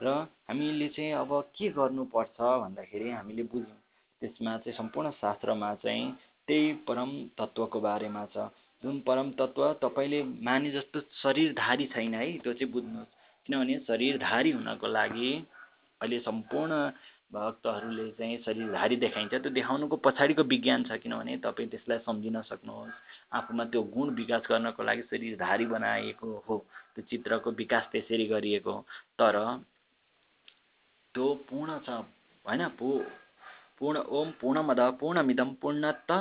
[0.00, 0.08] र
[0.48, 3.78] हामीले चाहिँ अब के गर्नुपर्छ भन्दाखेरि हामीले बुझ्यौँ।
[4.22, 6.04] त्यसमा चाहिँ सम्पूर्ण शास्त्रमा चाहिँ
[6.48, 8.48] त्यही परम तत्त्वको बारेमा छ।
[8.82, 13.12] जुन परम तत्त्व तपाईँले माने जस्तो शरीरधारी छैन है त्यो चाहिँ बुझ्नुहोस्।
[13.46, 15.30] किनभने शरीरधारी हुनको लागि
[16.00, 16.72] अहिले सम्पूर्ण
[17.32, 22.96] भक्तहरूले चाहिँ शरीरधारी देखाइन्छ। त्यो देखाउनुको पछाडिको विज्ञान छ किनभने तपाईँ त्यसलाई सम्झिन सक्नुहोस्।
[23.36, 26.56] आफूमा त्यो गुण विकास गर्नको लागि शरीरधारी बनाएको हो।
[26.94, 28.74] त्यो चित्रको विकास त्यसरी गरिएको
[29.20, 29.36] तर
[31.14, 31.94] त्यो पूर्ण छ
[32.44, 32.90] होइन पू
[33.78, 36.12] पूर्ण ओम पूर्णमद पूर्णमिदम पूर्णत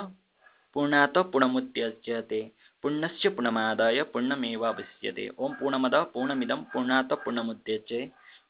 [0.75, 2.41] पूर्णात पूर्णमुद्यच्यते
[2.83, 7.99] पूर्णस्य पूर्णमादाय पूर्णमेवावशिष्यते। ओम पूर्णमद पूर्णमिदम पूर्णात पूर्णमुद्यचे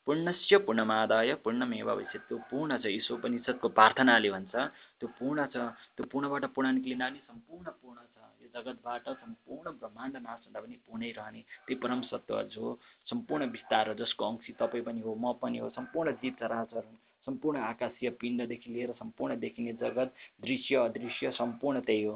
[0.09, 4.53] पूर्णस्य पूर्णमादाय पूर्णमेवावशिष्य त्यो पूर्ण छ यस उपनिषद्को प्रार्थनाले भन्छ
[4.99, 5.57] त्यो पूर्ण छ
[5.95, 10.75] त्यो पूर्णबाट पूर्ण निक्लिँदा पनि सम्पूर्ण पूर्ण छ यो जगतबाट सम्पूर्ण ब्रह्माण्ड नाश हुँदा पनि
[10.87, 12.73] पूर्णै रहने। त्यही परम सत्य जो
[13.07, 16.89] सम्पूर्ण विस्तार जसको अंशी तपाईँ पनि हो म पनि हो सम्पूर्ण जीव चराचर
[17.27, 22.15] सम्पूर्ण आकाशीय पिण्डदेखि लिएर सम्पूर्ण देखिने जगत दृश्य अदृश्य सम्पूर्ण त्यही हो।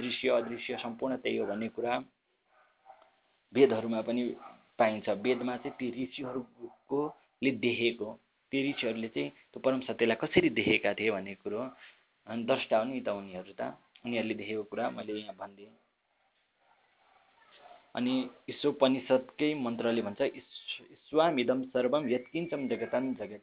[0.00, 2.00] दृश्य अदृश्य सम्पूर्ण त्यही हो भन्ने कुरा
[3.54, 4.24] वेदहरूमा पनि
[4.78, 5.90] पाइन्छ। वेदमा चाहिँ ती
[6.92, 8.18] ऋषिहरूकोले देखेको।
[8.52, 11.58] ती ऋषिहरूले चाहिँ त्यो परम सत्यलाई कसरी देखेका थिए भन्ने कुरो
[12.26, 13.72] अनि द्रष्टा हो नि त उनीहरू त।
[14.04, 15.72] उनीहरूले देखेको कुरा मैले यहाँ भनिदिएँ।
[17.96, 18.14] अनि
[18.50, 23.42] ईश्वोपनिषद्कै मन्त्रले भन्छ ईश्वामिदम सर्वम यत्किञ्चम जगतन जगत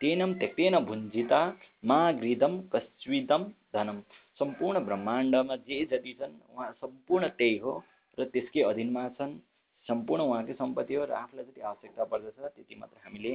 [0.00, 1.40] तेनम त्यक्तेन भुन्जिता
[1.84, 3.42] मा गृदम कस्विदम
[3.74, 4.00] धनम।
[4.38, 7.72] सम्पूर्ण ब्रह्माण्डमा जे जति छन् उहाँ सम्पूर्ण त्यही हो
[8.18, 9.32] र त्यसकै अधीनमा छन्।
[9.88, 13.32] सम्पूर्ण उहाँकै सम्पत्ति हो र आफूलाई जति आवश्यकता पर्दछ त्यति मात्र हामीले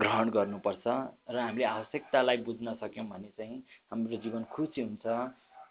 [0.00, 0.86] ग्रहण गर्नुपर्छ
[1.30, 3.56] र हामीले आवश्यकतालाई बुझ्न सक्यौँ भने चाहिँ
[3.92, 5.06] हाम्रो जीवन खुसी हुन्छ।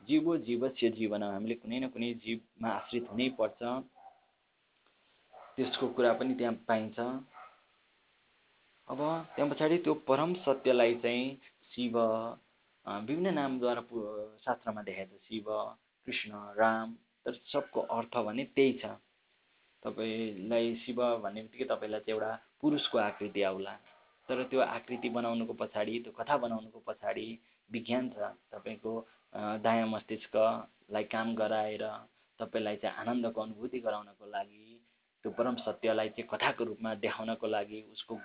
[0.07, 3.61] जीवो जीवस्य जीवन हामीले कुनै न कुनै जीवमा आश्रित हुनैपर्छ
[5.55, 6.99] त्यसको कुरा पनि त्यहाँ पाइन्छ।
[8.87, 8.99] अब
[9.35, 11.25] त्यहाँ पछाडि त्यो परम सत्यलाई चाहिँ
[11.73, 11.97] शिव
[12.85, 13.81] विभिन्न नामद्वारा
[14.45, 15.45] शास्त्रमा देखाएको शिव
[16.07, 16.87] कृष्ण राम
[17.25, 18.85] तर सबको अर्थ भने त्यही छ।
[19.83, 23.73] तपाईँलाई शिव भन्ने बित्तिकै तपाईँलाई चाहिँ एउटा पुरुषको आकृति आउला।
[24.29, 27.25] तर त्यो आकृति बनाउनुको पछाडि त्यो कथा बनाउनुको पछाडि
[27.69, 28.91] विज्ञान छ। तपाईँको
[29.63, 31.83] दायाँ मस्तिष्कलाई काम गराएर
[32.39, 34.63] तपाईँलाई चाहिँ आनन्दको अनुभूति गराउनको लागि
[35.25, 38.15] त्यो परम सत्यलाई चाहिँ कथाको रूपमा देखाउनको लागि उसको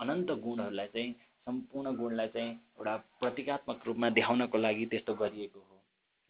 [0.00, 1.12] अनन्त गुणहरूलाई चाहिँ
[1.46, 5.76] सम्पूर्ण गुणलाई चाहिँ एउटा प्रतीकात्मक रूपमा देखाउनको लागि त्यस्तो गरिएको हो।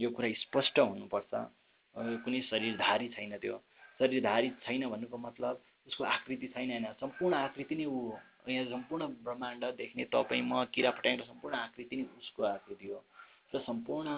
[0.00, 1.32] यो कुरा स्पष्ट हुनुपर्छ।
[2.24, 3.56] कुनै शरीरधारी छैन त्यो।
[4.00, 9.06] शरीरधारी छैन भन्नुको मतलब उसको आकृति छैन होइन। सम्पूर्ण आकृति नै ऊ हो। यहाँ सम्पूर्ण
[9.24, 13.02] ब्रह्माण्ड देख्ने तपाईँ म किरा फट्याङ्ग्रा सम्पूर्ण आकृति नै उसको आकृति हो।
[13.54, 14.08] र सम्पूर्ण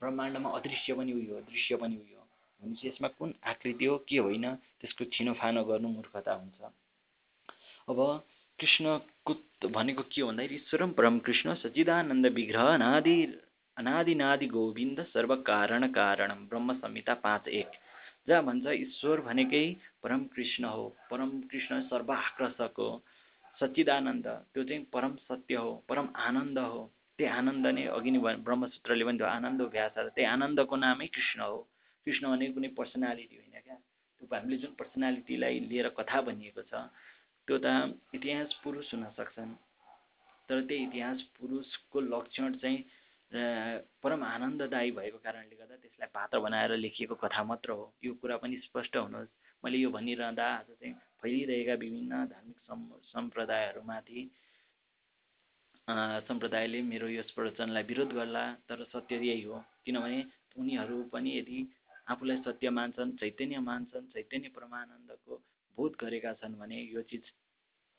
[0.00, 2.20] ब्रह्माण्डमा अदृश्य पनि उयो दृश्य पनि उयो।
[2.60, 6.72] भनेपछि यसमा कुन आकृति हो के होइन त्यसको छिनोफानो गर्नु मूर्खता हुन्छ।
[7.88, 7.98] अब
[8.58, 9.34] कृष्णको
[9.68, 13.16] भनेको के भन्दाखेरि ईश्वरम परम कृष्ण सचिदानन्द विग्रह अनादि
[13.76, 17.70] अनादिनादि गोविन्द सर्व कारण कारण ब्रह्म संहिता पाँच एक।
[18.28, 19.64] जहाँ भन्छ ईश्वर भनेकै
[20.02, 22.90] परम कृष्ण हो। परम कृष्ण सर्व आकर्षक हो।
[23.60, 26.80] सच्चिदानन्द त्यो चाहिँ परम सत्य हो परम आनन्द हो।
[27.18, 31.58] त्यही आनन्द नै अघि नै ब्रह्मसूत्रले पनि त्यो आनन्द अभ्यास त्यही आनन्दको नामै कृष्ण हो।
[32.06, 33.76] कृष्ण भनेको कुनै पर्सनालिटी होइन क्या?
[34.20, 36.74] त्यो हामीले जुन पर्सनालिटीलाई लिएर कथा भनिएको छ
[37.48, 37.66] त्यो त
[38.12, 39.52] इतिहास पुरुष हुन सक्छन्।
[40.48, 42.78] तर त्यही इतिहास पुरुषको लक्षण चाहिँ
[43.32, 48.56] परम आनन्ददायी भएको कारणले गर्दा त्यसलाई पात्र बनाएर लेखिएको कथा मात्र हो। यो कुरा पनि
[48.64, 49.32] स्पष्ट हुनुहोस्।
[49.64, 54.20] मैले यो भनिरहँदा आज चाहिँ फैलिरहेका विभिन्न धार्मिक सम् सम्प्रदायहरूमाथि
[56.28, 60.24] सम्प्रदायले मेरो यस प्रवचनलाई विरोध गर्ला तर सत्य यही हो। किनभने
[60.58, 61.58] उनीहरू पनि यदि
[62.08, 65.34] आफूलाई सत्य मान्छन् चैतन्य मान्छन् चैतन्य परमानन्दको
[65.78, 67.24] बोध गरेका छन् भने यो चिज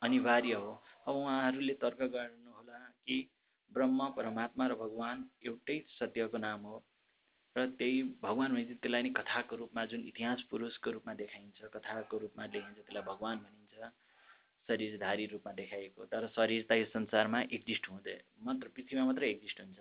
[0.02, 0.72] अनिवार्य हो।
[1.08, 3.18] अब उहाँहरूले तर्क गर्नुहोला कि
[3.72, 6.78] ब्रह्म परमात्मा र भगवान् एउटै सत्यको नाम हो।
[7.56, 12.48] र त्यही भगवान् भने त्यसलाई नै कथाको रूपमा जुन इतिहास पुरुषको रूपमा देखाइन्छ कथाको रूपमा
[12.48, 13.92] देखाइन्छ त्यसलाई भगवान् भनिन्छ।
[14.70, 19.80] शरीरधारी रूपमा देखाइएको। तर शरीर त यो संसारमा एक्जिस्ट हुँदै मात्र पृथ्वीमा मात्रै एक्जिस्ट हुन्छ।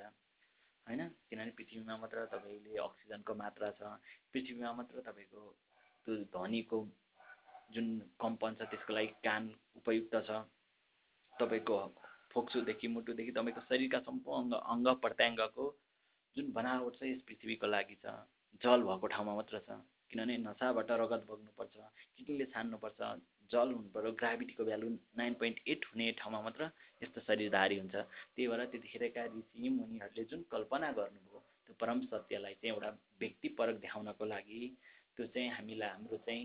[0.87, 1.03] होइन?
[1.29, 3.81] किनभने पृथ्वीमा मात्र तपाईँले अक्सिजनको मात्रा छ
[4.33, 5.43] पृथ्वीमा मात्र तपाईँको
[6.07, 6.79] त्यो ध्वनिको
[7.75, 7.87] जुन
[8.23, 9.43] कम्पन छ त्यसको लागि कान
[9.77, 10.31] उपयुक्त छ।
[11.35, 11.75] तपाईँको
[12.37, 15.67] फोक्सोदेखि मुटुदेखि तपाईँको शरीरका सम्पूर्ण अङ्ग प्रत्यङ्गको
[16.37, 18.17] जुन बनावट छ यस पृथ्वीको लागि छ
[18.63, 19.79] जल भएको ठाउँमा मात्र छ
[20.11, 21.77] किनभने नसाबाट रगत बग्नुपर्छ
[22.17, 23.01] किडनीले छान्नुपर्छ
[23.51, 26.71] जल हुनु पऱ्यो ग्राभिटीको भ्यालु नाइन पोइन्ट एट हुने ठाउँमा मात्र
[27.03, 32.75] यस्तो शरीरधारी हुन्छ। त्यही भएर त्यतिखेरका ऋषि मुनिहरूले जुन कल्पना गर्नुभयो त्यो परम सत्यलाई चाहिँ
[32.75, 34.61] एउटा व्यक्तिपरक देखाउनको लागि
[35.17, 36.45] त्यो चाहिँ हामीलाई हाम्रो चाहिँ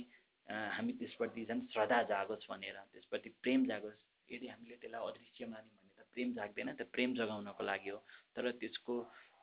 [0.72, 4.00] हामी त्यसप्रति झन् श्रद्धा जागोस् भनेर त्यसप्रति प्रेम जागोस्
[4.30, 5.81] यदि हामीले त्यसलाई अदृश्य मान्यौँ
[6.14, 8.00] प्रेम जाग्दैन त प्रेम जगाउनको लागि हो।
[8.36, 8.94] तर त्यसको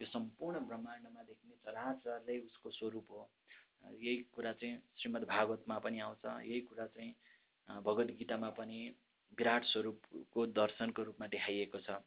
[0.01, 3.23] यो सम्पूर्ण ब्रह्माण्डमा देखिने चराचरले उसको स्वरूप हो।
[3.97, 7.13] यही कुरा चाहिँ श्रीमद् भागवतमा पनि आउँछ। यही कुरा चाहिँ
[7.69, 8.79] भगवद् गीतामा पनि
[9.39, 12.01] विराट स्वरूपको दर्शनको रूपमा देखाइएको छ।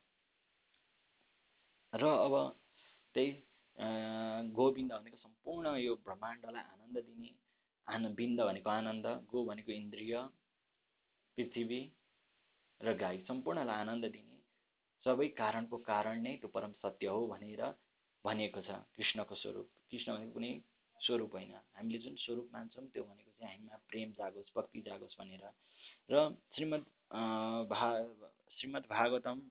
[1.94, 2.34] र अब
[3.16, 3.32] त्यही
[4.56, 7.30] गोविन्द भनेको सम्पूर्ण यो ब्रह्माण्डलाई आनन्द दिने
[7.88, 10.14] आनन्द बिन्द भनेको आनन्द गो भनेको इन्द्रिय
[11.38, 11.82] पृथ्वी
[12.82, 14.31] र गाई सम्पूर्णलाई आनन्द दिने
[15.06, 17.64] सबै कारणको कारण नै त्यो परम सत्य हो भनेर
[18.26, 20.52] भनिएको छ कृष्णको स्वरूप। कृष्ण भनेको कुनै
[20.98, 25.48] स्वरूप होइन। हामीले जुन स्वरूप मान्छौँ त्यो भनेको चाहिँ हामीमा प्रेम जागोस् भक्ति जागोस् भनेर।
[26.10, 26.86] र श्रीमद्
[27.70, 27.90] भा
[28.58, 29.42] श्रीमद् भागवतम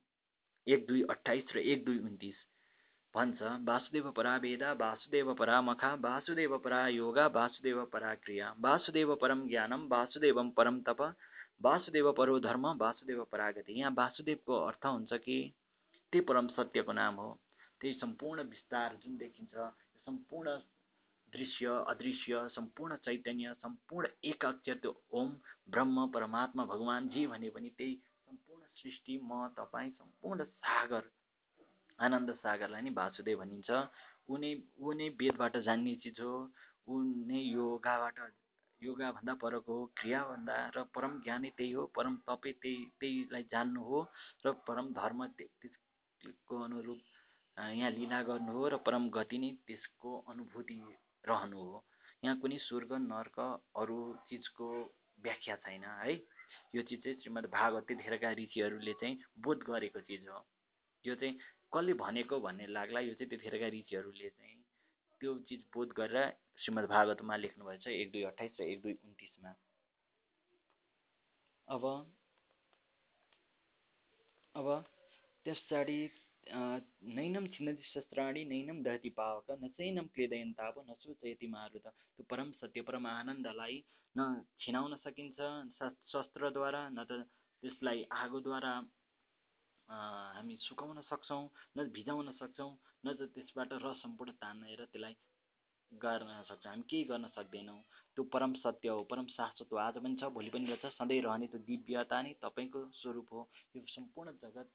[0.67, 2.47] एक दुई अठाइस र एक दुई उन्तिस
[3.15, 9.47] भन्छ वासुदेव परा वेद वासुदेव परा मखा वासुदेव परा योगा वासुदेव परा क्रिया वासुदेव परम
[9.49, 11.03] ज्ञानम वासुदेवम परम तप
[11.61, 15.37] वासुदेव परो धर्म वासुदेव परागति। यहाँ वासुदेवको अर्थ हुन्छ कि
[16.13, 17.31] त्यही परम सत्यको नाम हो।
[17.81, 19.55] त्यही सम्पूर्ण विस्तार जुन देखिन्छ
[20.07, 20.57] सम्पूर्ण
[21.33, 25.29] दृश्य अदृश्य सम्पूर्ण चैतन्य सम्पूर्ण एक अक्षर त्यो ओम
[25.71, 31.11] ब्रह्म परमात्मा भगवान् जे भने पनि त्यही सम्पूर्ण सृष्टि म तपाईँ सम्पूर्ण सागर
[31.99, 33.71] आनन्द सागरलाई नै वासुदेव भनिन्छ।
[34.29, 36.35] उनी ऊ नै वेदबाट जान्ने चिज हो।
[36.89, 38.19] ऊ नै योगाबाट
[38.83, 44.01] योगाभन्दा परको हो क्रियाभन्दा र परम ज्ञानै त्यही हो परम तपै त्यही त्यहीलाई जान्नु हो
[44.47, 47.01] र परम धर्म त्यसको अनुरूप
[47.57, 50.81] यहाँ लीला गर्नु हो र परम गति नै त्यसको अनुभूति
[51.29, 51.85] रहनु हो।
[52.25, 53.39] यहाँ कुनै स्वर्ग नर्क
[53.77, 54.69] अरू चिजको
[55.19, 56.15] व्याख्या छैन है।
[56.75, 60.41] यो चिज चाहिँ श्रीमद् भागवत त्यतिखेरका ऋषिहरूले चाहिँ बोध गरेको चिज हो।
[61.05, 61.35] यो चाहिँ
[61.75, 64.60] कसले भनेको भन्ने लाग्ला यो चाहिँ त्यतिखेरका ऋषिहरूले चाहिँ
[65.21, 69.53] त्यो चिज बोध गरेर श्रीमद् भागवतमा लेख्नुभएको छ एक दुई अठाइस र एक दुई उन्तिसमा।
[71.69, 71.85] अब
[74.55, 74.67] अब
[75.47, 76.01] त्यस पछाडि
[77.17, 80.97] नैनम छिन्नति शस्त्राणी नैनम दहति पावक न चैनम क्लेदयन ताप न
[81.49, 83.77] मारुत। त्यो परम सत्य परम आनन्दलाई
[84.17, 84.21] न
[84.61, 85.39] छिनाउन सकिन्छ
[86.13, 87.23] शस्त्रद्वारा न त
[87.63, 88.73] त्यसलाई आगोद्वारा
[89.91, 91.43] हामी सुकाउन सक्छौँ
[91.79, 92.71] न भिजाउन सक्छौँ
[93.07, 95.15] न त त्यसबाट रस सम्पूर्ण तानेर त्यसलाई
[95.93, 97.81] गर्न सक्छौँ। हामी केही गर्न सक्दैनौँ।
[98.15, 101.47] त्यो परम सत्य हो परम शाश्वत हो। आज पनि छ भोलि पनि गर्छ। सधैँ रहने
[101.51, 104.71] त्यो दिव्यता नै तपाईँको स्वरूप हो। यो सम्पूर्ण जगत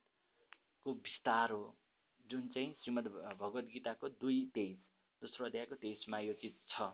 [0.85, 1.63] को विस्तार हो।
[2.25, 3.07] जुन चाहिँ श्रीमद्
[3.39, 4.77] भगवद् गीताको दुई तेइस
[5.21, 6.91] दोस्रो अध्यायको तेइसमा यो चिज छ।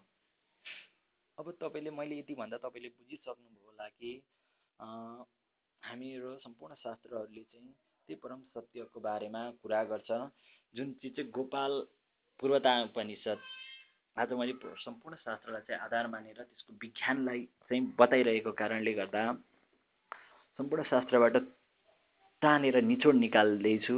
[1.38, 4.12] अब तपाईँले मैले यति भन्दा तपाईँले बुझिसक्नुभयो होला कि
[5.84, 7.74] हामीहरू सम्पूर्ण शास्त्रहरूले चाहिँ
[8.08, 10.12] त्यही परम सत्यको बारेमा कुरा गर्छ।
[10.74, 11.80] जुन चिज चाहिँ गोपाल
[12.40, 13.40] पूर्वता उपनिषद
[14.18, 19.24] आज मैले सम्पूर्ण शास्त्रलाई चाहिँ आधार मानेर त्यसको विज्ञानलाई चाहिँ बताइरहेको कारणले गर्दा
[20.60, 21.38] सम्पूर्ण शास्त्रबाट
[22.42, 23.98] तानेर निचोड निकाल्दैछु।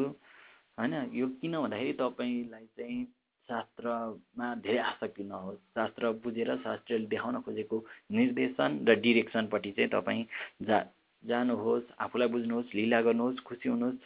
[0.78, 3.04] होइन यो किन भन्दाखेरि तपाईँलाई चाहिँ
[3.50, 7.78] शास्त्रमा धेरै आसक्ति नहोस् शास्त्र बुझेर शास्त्रले देखाउन खोजेको
[8.12, 10.24] निर्देशन र डिरेक्सनपट्टि चाहिँ तपाईँ
[10.62, 10.78] जा
[11.24, 14.00] जानुहोस् आफूलाई बुझ्नुहोस् लिला गर्नुहोस् खुसी हुनुहोस्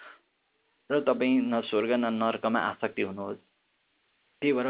[0.90, 3.42] र तपाईँ न स्वर्ग न नर्कमा आसक्ति हुनुहोस्।
[4.42, 4.70] त्यही भएर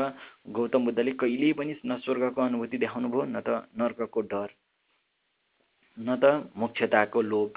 [0.55, 4.49] गौतम बुद्धले कहिल्यै पनि न स्वर्गको अनुभूति देखाउनु भयो न त नर्कको डर
[5.97, 7.51] न त मोक्षताको लोभ।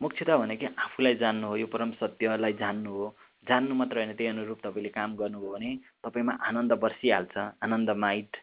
[0.00, 3.06] मुख्यत भनेको आफूलाई जान्नु हो यो परम सत्यलाई जान्नु हो।
[3.46, 5.70] जान्नु मात्र होइन त्यही अनुरूप तपाईँले काम गर्नुभयो भने
[6.04, 8.36] तपाईँमा आनन्द बर्सिहाल्छ आनन्द माइट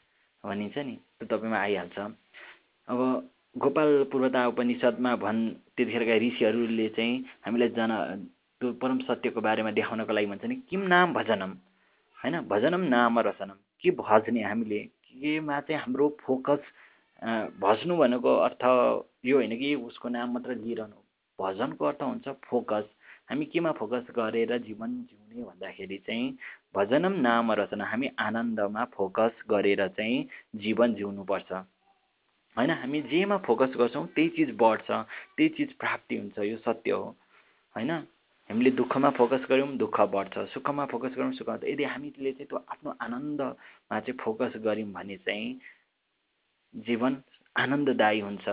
[0.44, 1.98] भनिन्छ नि त्यो तपाईँमा आइहाल्छ।
[2.88, 3.00] अब
[3.62, 5.40] गोपाल पूर्वता उपनिषदमा भन्
[5.76, 7.14] त्यतिखेरका ऋषिहरूले चाहिँ
[7.46, 7.92] हामीलाई जान
[8.62, 11.52] त्यो परम सत्यको बारेमा देखाउनको लागि भन्छ नि किम नाम भजनम?
[12.18, 14.80] होइन भजनम नाम रसनम के भज्ने हामीले?
[15.10, 16.62] केमा चाहिँ हाम्रो फोकस
[17.62, 18.64] भज्नु भनेको अर्थ
[19.26, 20.98] यो होइन कि उसको नाम मात्र लिइरहनु।
[21.40, 22.86] भजनको अर्थ हुन्छ फोकस।
[23.30, 26.38] हामी केमा फोकस गरेर जीवन जिउने भन्दाखेरि चाहिँ
[26.76, 30.28] भजनम नाम रचना हामी आनन्दमा फोकस गरेर चाहिँ
[30.62, 31.52] जीवन जिउनुपर्छ।
[32.58, 37.16] होइन हामी जेमा फोकस गर्छौँ त्यही चिज बढ्छ त्यही चिज प्राप्ति हुन्छ यो सत्य हो।
[37.76, 37.92] होइन?
[38.50, 42.90] हामीले दुःखमा फोकस गऱ्यौँ दुःख बढ्छ। सुखमा फोकस गऱ्यौँ सुख यदि हामीले चाहिँ त्यो आफ्नो
[43.02, 45.60] आनन्दमा चाहिँ फोकस गऱ्यौँ भने चाहिँ
[46.74, 47.18] जीवन
[47.56, 48.48] आनन्ददायी हुन्छ।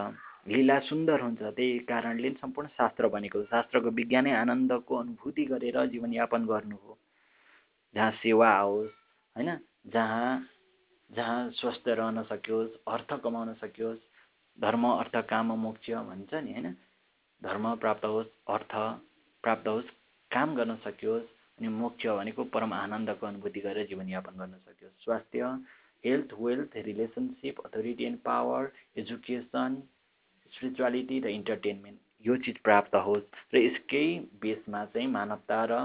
[0.48, 6.76] लीला सुन्दर हुन्छ। त्यही कारणले सम्पूर्ण शास्त्र बनेको शास्त्रको विज्ञानै आनन्दको अनुभूति गरेर जीवनयापन गर्नु
[6.76, 6.98] हो।
[7.94, 8.92] जहाँ सेवा आओस्
[9.36, 9.50] होइन?
[9.86, 10.28] जहाँ
[11.10, 13.98] जहाँ स्वस्थ रहन सकियोस् अर्थ कमाउन सकियोस्
[14.58, 16.74] धर्म अर्थ काम मोक्ष भन्छ नि होइन?
[17.42, 18.74] धर्म प्राप्त होस् अर्थ
[19.44, 19.90] प्राप्त होस्
[20.30, 25.50] काम गर्न सकियोस् अनि मोक्ष भनेको परम आनन्दको अनुभूति गरेर जीवनयापन गर्न सकियोस्। स्वास्थ्य
[26.04, 29.82] health wealth relationship authority and power education
[30.52, 34.06] spirituality र इन्टरटेनमेन्ट यो चिज प्राप्त होस् र यसकै
[34.42, 35.78] बेसमा चाहिँ मानवता र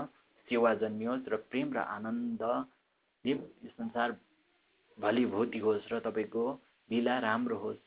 [0.47, 2.41] सेवा जन्मियोस् र प्रेम र आनन्द
[3.25, 3.37] यो
[3.69, 4.17] संसार
[4.99, 6.43] भलिभूति होस् र तपाईँको
[6.89, 7.81] लीला राम्रो होस्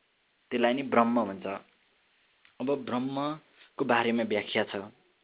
[0.51, 1.47] त्यसलाई नै ब्रह्म भन्छ।
[2.61, 4.75] अब ब्रह्मको बारेमा व्याख्या छ।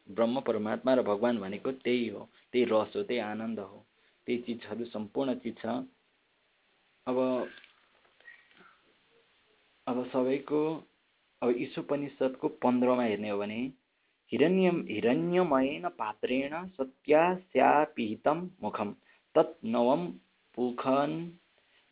[0.07, 2.21] ब्रह्म परमात्मा र भगवान् भनेको त्यही हो
[2.51, 3.77] त्यही रस हो त्यही आनन्द हो
[4.27, 5.65] त्यही चिजहरू सम्पूर्ण चिज छ।
[7.07, 7.17] अब
[9.87, 10.61] अब सबैको
[11.41, 13.59] अब ईशोपनिषद्को पन्ध्रमा हेर्ने हो भने
[14.31, 18.89] हिरण्य हिरण्यमयेन पात्रेण सत्यास्यापिहितं मुखम
[19.35, 20.05] तत् नवम
[20.57, 21.11] पुखन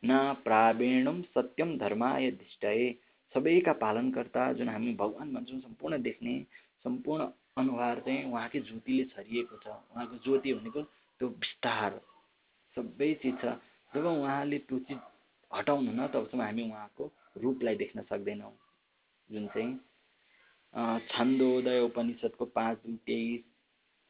[0.04, 2.92] न प्रावेणुम सत्यम धर्माय दिष्टये।
[3.34, 6.34] सबैका पालनकर्ता जुन हामी भगवान् भन्छौँ सम्पूर्ण देख्ने
[6.86, 12.00] सम्पूर्ण अनुहार चाहिँ उहाँकै ज्योतिले छरिएको छ। उहाँको ज्योति भनेको त्यो विस्तार
[12.78, 13.58] सबै चिज छ।
[13.92, 15.00] जब उहाँले त्यो चिज
[15.52, 18.54] हटाउनुहुन्न तबसम्म हामी उहाँको रूपलाई देख्न सक्दैनौँ।
[19.30, 19.74] जुन चाहिँ
[21.08, 23.44] छन्दोदय उपनिषद्को पाँच दुई तेइस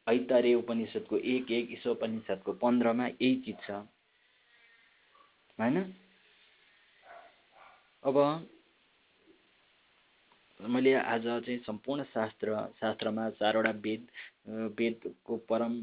[0.06, 3.70] ऐतरे उपनिषद्को एक एक ईशो उपनिषद्को पन्ध्रमा यही चिज छ।
[5.58, 5.76] होइन?
[8.04, 8.16] अब
[10.60, 14.06] मैले आज चाहिँ सम्पूर्ण शास्त्र शास्त्रमा चारवटा वेद
[14.78, 15.74] वेदको परम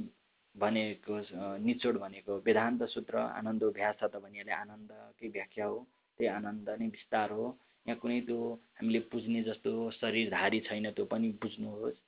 [0.56, 1.20] भनेको
[1.66, 5.78] निचोड भनेको वेदान्त सूत्र आनन्द भ्यास त भनिहाले आनन्दकै व्याख्या हो।
[6.20, 7.46] त्यही आनन्द नै विस्तार हो।
[7.86, 8.40] यहाँ कुनै त्यो
[8.78, 12.00] हामीले पुज्ने जस्तो शरीरधारी छैन त्यो पनि बुझ्नुहोस्।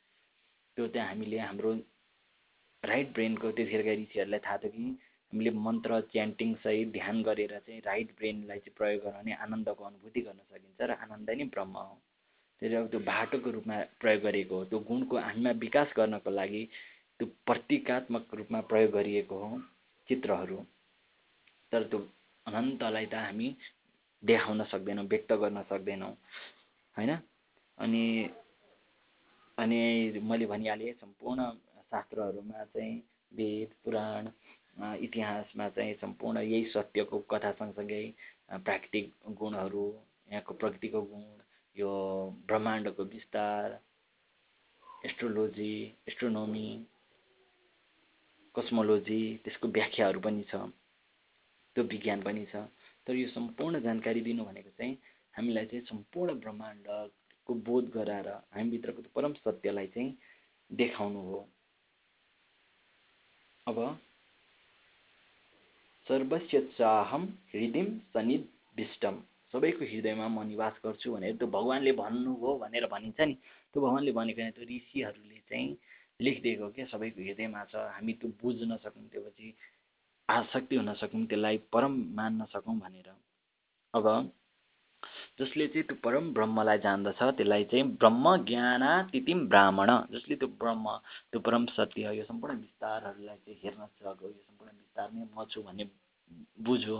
[0.77, 1.73] त्यो चाहिँ हामीले हाम्रो
[2.83, 4.85] राइट ब्रेनको त्यतिखेरका ऋषिहरूलाई थाहा थियो कि
[5.33, 10.39] हामीले मन्त्र च्यान्टिङसहित ध्यान गरेर चाहिँ राइट ब्रेनलाई चाहिँ प्रयोग गर्यो भने आनन्दको अनुभूति गर्न
[10.51, 11.95] सकिन्छ र आनन्द नै ब्रह्म हो।
[12.61, 16.63] त्यसले अब त्यो बाटोको रूपमा प्रयोग गरिएको हो त्यो गुणको हामीमा विकास गर्नको लागि
[17.19, 19.59] त्यो प्रतीकात्मक रूपमा प्रयोग गरिएको हो
[20.09, 20.57] चित्रहरू।
[21.71, 21.99] तर त्यो
[22.45, 23.47] अनन्तलाई त हामी
[24.23, 26.13] देखाउन सक्दैनौँ व्यक्त गर्न सक्दैनौँ
[26.95, 27.11] होइन?
[27.77, 28.03] अनि
[29.57, 29.79] अनि
[30.23, 31.39] मैले भनिहालेँ सम्पूर्ण
[31.91, 32.95] शास्त्रहरूमा चाहिँ
[33.31, 34.27] वेद पुराण
[34.77, 38.03] इतिहासमा चाहिँ सम्पूर्ण यही सत्यको कथा सँगसँगै
[38.65, 39.85] प्राकृतिक गुणहरू
[40.31, 41.23] यहाँको प्रकृतिको गुण
[41.75, 41.91] यो
[42.47, 43.79] ब्रह्माण्डको विस्तार
[45.05, 45.73] एस्ट्रोलोजी
[46.07, 46.69] एस्ट्रोनोमी
[48.55, 50.55] कस्मोलोजी त्यसको व्याख्याहरू पनि छ
[51.75, 52.55] त्यो विज्ञान पनि छ।
[53.07, 54.97] तर यो सम्पूर्ण जानकारी दिनु भनेको चाहिँ
[55.37, 60.17] हामीलाई चाहिँ सम्पूर्ण ब्रह्माण्डको बोध गराएर हामीभित्रको परम सत्यलाई चाहिँ
[60.71, 61.39] देखाउनु हो।
[63.67, 63.77] अब
[66.07, 69.15] सर्वस्य चाहम हृदय सनिविष्टम
[69.53, 73.33] सबैको हृदयमा म निवास गर्छु भनेर त्यो भगवान्ले भन्नुभयो भनेर भनिन्छ नि।
[73.73, 75.77] त्यो भगवान्ले भनेको त्यो ऋषिहरूले चाहिँ
[76.21, 79.47] लेखिदिएको क्या सबैको हृदयमा छ। हामी त्यो बुझ्न सक्यौँ त्यो पछि
[80.29, 83.09] आसक्ति हुन सकौँ त्यसलाई परम मान्न सकौँ भनेर।
[83.93, 84.05] अब
[85.39, 90.85] जसले चाहिँ त्यो परम ब्रह्मलाई जान्दछ त्यसलाई चाहिँ ब्रह्म ज्ञानातिथिम ब्राह्मण। जसले त्यो ब्रह्म
[91.31, 95.61] त्यो परम सत्य यो सम्पूर्ण विस्तारहरूलाई चाहिँ हेर्न सक्यो यो सम्पूर्ण विस्तार नै म छु
[95.61, 95.85] भन्ने
[96.65, 96.97] बुझ्यो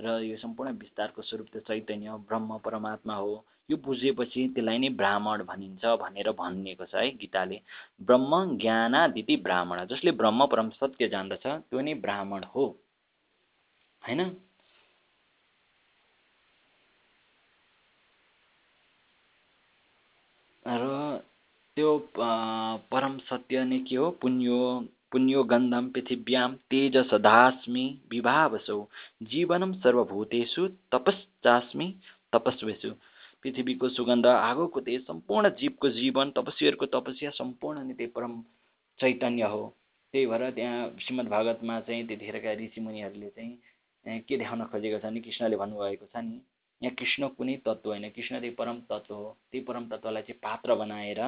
[0.00, 5.42] र यो सम्पूर्ण विस्तारको स्वरूप त्यो चैतन्य ब्रह्म परमात्मा हो। यो बुझेपछि त्यसलाई नै ब्राह्मण
[5.44, 7.60] भनिन्छ भनेर भनिएको छ है गीताले।
[8.08, 12.66] ब्रह्म ज्ञानादिति ब्राह्मण जसले ब्रह्म परम सत्य जान्दछ त्यो नै ब्राह्मण हो।
[14.02, 14.20] होइन?
[20.66, 21.22] र
[21.76, 21.90] त्यो
[22.92, 24.10] परम सत्य नै के हो?
[24.22, 24.58] पुण्यो
[25.12, 28.78] पुण्यो गन्धम पृथिव्याम तेज सदास्मि विभावसौ।
[29.32, 31.86] जीवनम सर्वभूतेषु तपश्चास्मि
[32.32, 32.90] तपस्वेषु।
[33.42, 38.40] पृथ्वीको सुगन्ध आगोको तेज सम्पूर्ण जीवको जीवन तपस्वीहरूको तपस्या सम्पूर्ण नै त्यही परम
[39.00, 39.62] चैतन्य हो।
[40.14, 45.56] त्यही भएर त्यहाँ श्रीमद् भागवतमा चाहिँ त्यतिखेरका ऋषिमुनिहरूले चाहिँ के देखाउन खोजेको छ भने कृष्णले
[45.56, 46.40] भन्नुभएको छ नि
[46.82, 50.74] यहाँ कृष्ण कुनै तत्त्व होइन। कृष्ण त्यही परम तत्त्व हो। त्यही परम तत्त्वलाई चाहिँ पात्र
[50.74, 51.20] बनाएर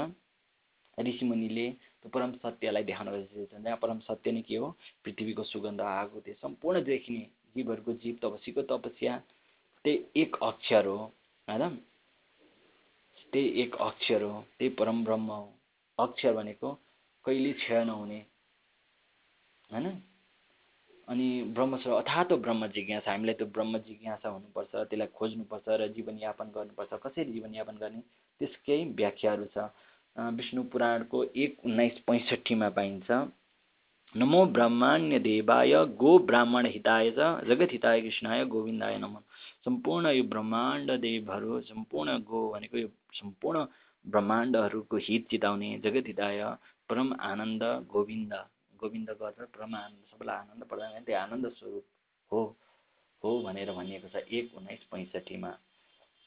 [0.98, 1.70] ऋषिमुनिले
[2.02, 4.68] त्यो परम सत्यलाई देखाउन खोजेको छ त्यहाँ परम सत्य नै के हो?
[5.04, 7.22] पृथ्वीको सुगन्ध आगो त्यो सम्पूर्ण देखिने
[7.56, 9.18] जीवहरूको जीव तपसीको तपस्या
[9.84, 10.96] त्यही एक अक्षर हो
[11.48, 11.76] होइन
[13.32, 15.48] त्यही एक अक्षर हो त्यही परम ब्रह्म हो।
[15.98, 16.72] अक्षर भनेको
[17.24, 18.20] कहिले क्षय नहुने
[19.70, 19.86] होइन?
[21.08, 27.00] अनि ब्रह्मस्वर अथातो ब्रह्म जिज्ञासा हामीलाई त्यो ब्रह्म जिज्ञासा हुनुपर्छ त्यसलाई खोज्नुपर्छ र जीवनयापन गर्नुपर्छ।
[27.04, 28.00] कसरी जीवनयापन गर्ने?
[28.40, 29.68] त्यसकै व्याख्याहरू छ।
[30.16, 33.08] विष्णु पुराणको एक उन्नाइस पैँसठीमा पाइन्छ
[34.14, 39.16] नमो ब्रह्माण्य देवाय गो ब्राह्मण हिताय च जगत हिताय कृष्णाय गोविन्दाय नम।
[39.64, 43.64] सम्पूर्ण यो ब्रह्माण्ड देवहरू सम्पूर्ण गो भनेको यो सम्पूर्ण
[44.04, 46.44] ब्रह्माण्डहरूको हित चिताउने जगत हिताय
[46.90, 48.34] परम आनन्द गोविन्द
[48.80, 51.84] गोविन्द गर्छ परम आनन्द सबैलाई आनन्द प्रदान त्यो आनन्द स्वरूप
[52.32, 52.40] हो
[53.22, 55.50] हो भनेर भनिएको छ एक उन्नाइस पैँसठीमा।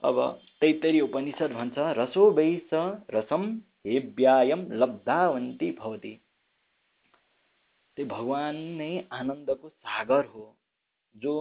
[0.04, 0.18] अब
[0.62, 2.70] तैतरी उपनिषद भन्छ रसो वैस
[3.16, 3.44] रसम
[3.88, 6.14] हेव्यायम लब्धावन्ती भवती।
[7.98, 10.46] त्यो भगवान् नै आनन्दको सागर हो
[11.16, 11.36] जो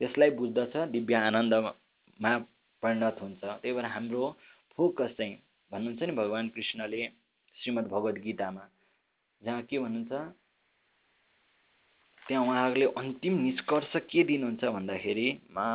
[0.00, 2.32] यसलाई बुझ्दछ दिव्य आनन्दमा
[2.82, 4.36] परिणत हुन्छ। त्यही भएर हाम्रो
[4.78, 5.34] फोकस चाहिँ
[5.70, 7.06] भन्नुहुन्छ नि भगवान् कृष्णले
[7.56, 8.68] श्रीमद् भगवद् गीतामा
[9.42, 10.12] जहाँ के भन्नुहुन्छ
[12.30, 15.66] त्यहाँ उहाँहरूले अन्तिम निष्कर्ष के दिनुहुन्छ भन्दाखेरि मा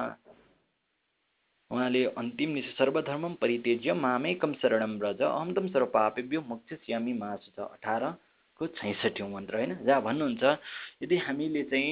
[1.72, 8.68] उहाँले अन्तिम निष् सर्वधर्मम परित्यज्य मामेकम शरणम ब्रज अहम तम सर्वपापेभ्यो मोक्षस्यामी मासु छ अठारको
[8.72, 9.76] छैसठौँ मन्त्र होइन?
[9.84, 10.44] जहाँ भन्नुहुन्छ
[11.04, 11.92] यदि हामीले चाहिँ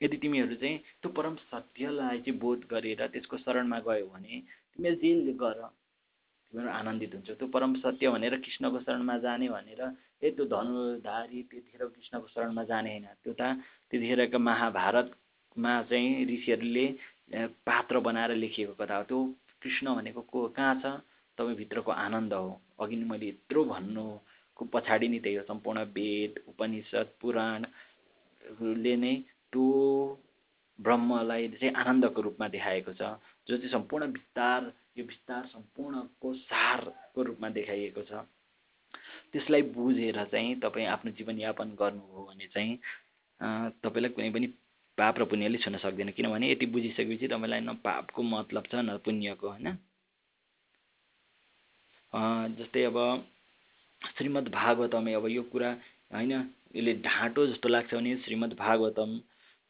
[0.00, 4.40] यदि तिमीहरू चाहिँ त्यो परम सत्यलाई चाहिँ बोध गरेर त्यसको शरणमा गयौ भने
[4.76, 5.64] तिमीहरू जे गर
[6.52, 9.80] तिमीहरू आनन्दित हुन्छ। त्यो परम सत्य भनेर कृष्णको शरणमा जाने भनेर
[10.24, 13.42] ए त्यो धनुधारी त्यतिखेर कृष्णको शरणमा जाने होइन। त्यो त
[13.90, 16.86] त्यतिखेरको महाभारतमा चाहिँ ऋषिहरूले
[17.68, 19.18] पात्र बनाएर लेखिएको कथा हो। त्यो
[19.62, 20.84] कृष्ण भनेको को कहाँ छ?
[21.38, 22.48] तपाईँभित्रको आनन्द हो।
[22.80, 29.14] अघि नै मैले यत्रो भन्नुको पछाडि नै त्यही हो। सम्पूर्ण वेद उपनिषद पुराणले नै
[29.52, 29.66] त्यो
[30.78, 33.02] ब्रह्मलाई चाहिँ आनन्दको रूपमा देखाएको छ।
[33.48, 38.24] जो चाहिँ सम्पूर्ण विस्तार यो विस्तार सम्पूर्णको सारको रूपमा देखाइएको छ।
[39.34, 42.78] त्यसलाई बुझेर चाहिँ तपाईँ आफ्नो जीवनयापन गर्नुभयो भने चाहिँ
[43.82, 44.46] तपाईँलाई कुनै पनि
[44.98, 49.48] पाप र पुण्यले छुन सक्दैन। किनभने यति बुझिसकेपछि तपाईँलाई न पापको मतलब छ न पुण्यको
[49.48, 49.68] होइन?
[52.58, 52.98] जस्तै अब
[54.16, 55.70] श्रीमद् भागवतम अब यो कुरा
[56.14, 56.32] होइन
[56.76, 59.10] यसले ढाँटो जस्तो लाग्छ भने श्रीमद् भागवतम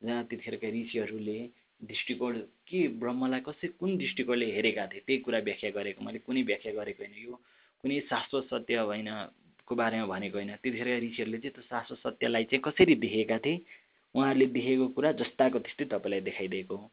[0.02, 1.38] जहाँ त्यतिखेरका ऋषिहरूले
[1.80, 2.38] दृष्टिकोण
[2.68, 5.00] के ब्रह्मलाई कसै कुन दृष्टिकोणले हेरेका थिए?
[5.06, 7.34] त्यही कुरा व्याख्या गरेको मैले कुनै व्याख्या गरेको होइन। यो
[7.84, 9.08] कुनै शाश्वत सत्य होइन
[9.66, 13.60] को बारेमा भनेको होइन। त्यतिखेरका ऋषिहरूले चाहिँ त्यो शाश्वत सत्यलाई चाहिँ कसरी देखेका थिए?
[14.14, 16.90] उहाँहरूले देखेको कुरा जस्ताको त्यस्तै तपाईँलाई देखाइदिएको हो।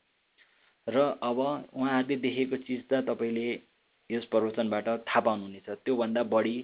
[0.87, 1.39] र अब
[1.73, 3.47] उहाँहरूले देखेको चिज त तपाईँले
[4.09, 6.57] यस प्रवचनबाट थाहा पाउनुहुनेछ। त्योभन्दा बढी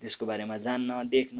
[0.00, 1.38] त्यसको बारेमा जान्न देख्न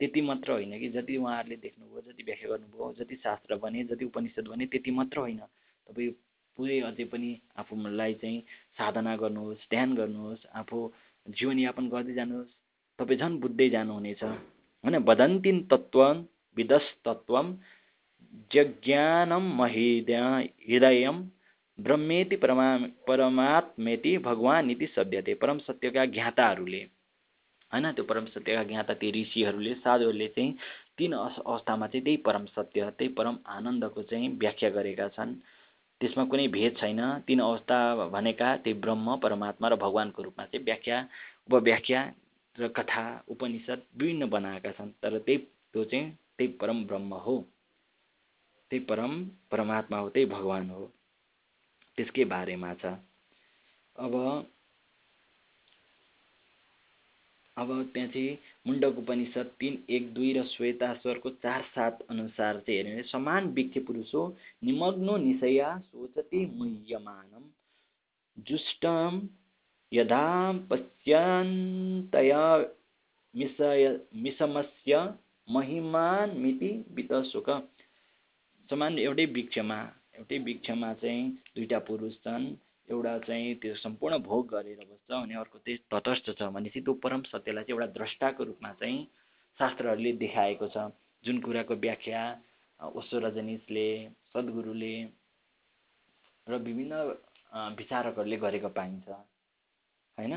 [0.00, 4.48] त्यति मात्र होइन कि जति उहाँहरूले देख्नुभयो जति व्याख्या गर्नुभयो जति शास्त्र भने जति उपनिषद
[4.48, 5.40] भने त्यति मात्र होइन।
[5.86, 6.10] तपाईँ
[6.58, 8.40] पुरै अझै पनि आफूलाई चाहिँ
[8.76, 10.78] साधना गर्नुहोस् ध्यान गर्नुहोस् आफू
[11.26, 12.55] जीवनयापन गर्दै जानुहोस्।
[12.98, 17.42] तपाईँ झन् बुझ्दै जानुहुनेछ होइन तत्त्व
[18.52, 21.10] जज्ञानम महिद हृदय
[21.78, 22.66] ब्रह्मेति परमा
[23.08, 26.80] परमात्मेति भगवान् इति सभ्यते परम सत्यका ज्ञाताहरूले।
[27.72, 30.56] होइन त्यो परम सत्यका ज्ञाता ती ऋषिहरूले साधुहरूले चाहिँ
[30.98, 35.34] तिन अवस्थामा चाहिँ त्यही परम सत्य त्यही परम आनन्दको चाहिँ व्याख्या गरेका छन्।
[36.00, 37.78] त्यसमा कुनै भेद छैन। तिन अवस्था
[38.08, 40.98] भनेका त्यही ब्रह्म परमात्मा र भगवान्को रूपमा चाहिँ व्याख्या
[41.48, 42.00] उपव्याख्या
[42.58, 45.38] र कथा उपनिषद विभिन्न बनाएका छन् तर त्यही
[45.72, 47.36] त्यो चाहिँ त्यही परम ब्रह्म हो।
[48.70, 50.84] त्यही परम परमात्मा हो त्यही भगवान् हो।
[51.98, 52.86] त्यसकै बारेमा छ।
[53.96, 54.14] अब
[57.56, 62.92] अब त्यहाँ चाहिँ मुण्डक उपनिषद तिन एक दुई र श्वेताश्वरको चार सात अनुसार चाहिँ हेऱ्यो
[62.92, 64.22] भने समान वृक्ष पुरुषो
[64.64, 67.44] निमग्नो निशया सोचते मुह्यमानम।
[68.36, 69.20] जुष्टम
[69.92, 70.26] यदा
[70.70, 72.42] पश्यन्तया
[73.34, 73.84] मिसय
[74.24, 75.00] मिसमस्य
[75.48, 77.50] महिमान मिति वितसुक
[78.70, 79.78] समान एउटै वृक्षमा
[80.18, 81.24] एउटै वृक्षमा चाहिँ
[81.56, 82.46] दुईवटा पुरुष छन्
[82.88, 87.22] एउटा चाहिँ त्यो सम्पूर्ण भोग गरेर बस्छ अनि अर्को चाहिँ तटस्थ छ भनेपछि त्यो परम
[87.30, 88.98] सत्यलाई चाहिँ एउटा द्रष्टाको रूपमा चाहिँ
[89.60, 90.76] शास्त्रहरूले देखाएको छ।
[91.24, 92.22] जुन कुराको व्याख्या
[92.80, 93.88] ओसो रजनीसले
[94.32, 94.94] सद्गुरुले
[96.46, 96.92] र विभिन्न
[97.78, 99.08] विचारकहरूले गरेको पाइन्छ।
[100.18, 100.34] होइन?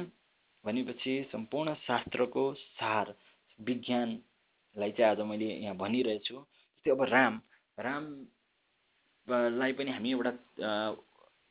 [0.64, 3.14] भनेपछि सम्पूर्ण शास्त्रको सार
[3.60, 7.40] विज्ञानलाई चाहिँ आज मैले यहाँ भनिरहेछु जस्तै अब राम
[7.78, 10.32] रामलाई पनि हामी एउटा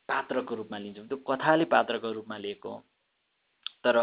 [0.09, 2.73] पात्रको रूपमा लिन्छौँ। त्यो कथाले पात्रको रूपमा लिएको
[3.83, 3.97] तर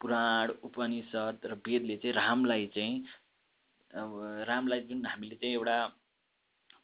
[0.00, 2.94] पुराण उपनिषद र वेदले चाहिँ रामलाई चाहिँ
[3.94, 4.10] अब
[4.48, 5.76] रामलाई जुन हामीले चाहिँ एउटा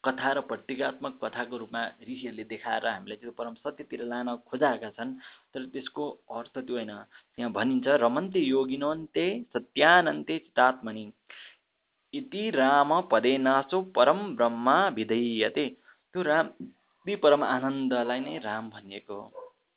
[0.03, 5.13] कथा र प्रतीकात्मक कथाको रूपमा ऋषिहरूले देखाएर हामीलाई त्यो परम सत्यतिर लान खोजाएका छन्।
[5.53, 6.93] तर त्यसको अर्थ त्यो होइन।
[7.35, 11.05] त्यहाँ भनिन्छ रमन्ते योगिनोन्ते सत्यानन्ते चितात्मनि
[12.13, 15.65] इति राम पदे नाचो परम ब्रह्मा विधेयते।
[16.13, 16.47] त्यो राम
[17.07, 19.19] ती परम आनन्दलाई नै राम भनिएको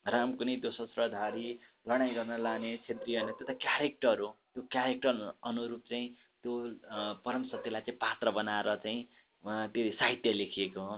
[0.06, 1.48] राम कुनै त्यो शस्त्रधारी
[1.88, 5.14] लडाइँ गर्न लाने क्षेत्रीय होइन त्यो त क्यारेक्टर हो। त्यो क्यारेक्टर
[5.44, 6.08] अनुरूप चाहिँ
[6.42, 6.52] त्यो
[7.24, 9.00] परम सत्यलाई चाहिँ पात्र बनाएर चाहिँ
[9.45, 10.97] त्यो साहित्य लेखिएको हो।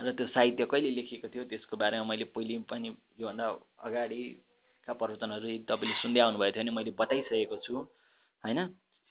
[0.00, 1.44] र त्यो साहित्य कहिले लेखिएको थियो?
[1.44, 2.88] त्यसको बारेमा मैले पहिले पनि
[3.20, 3.46] योभन्दा
[3.86, 7.74] अगाडिका प्रवचनहरू तपाईँले सुन्दै आउनुभएको थियो भने मैले बताइसकेको छु
[8.44, 8.60] होइन?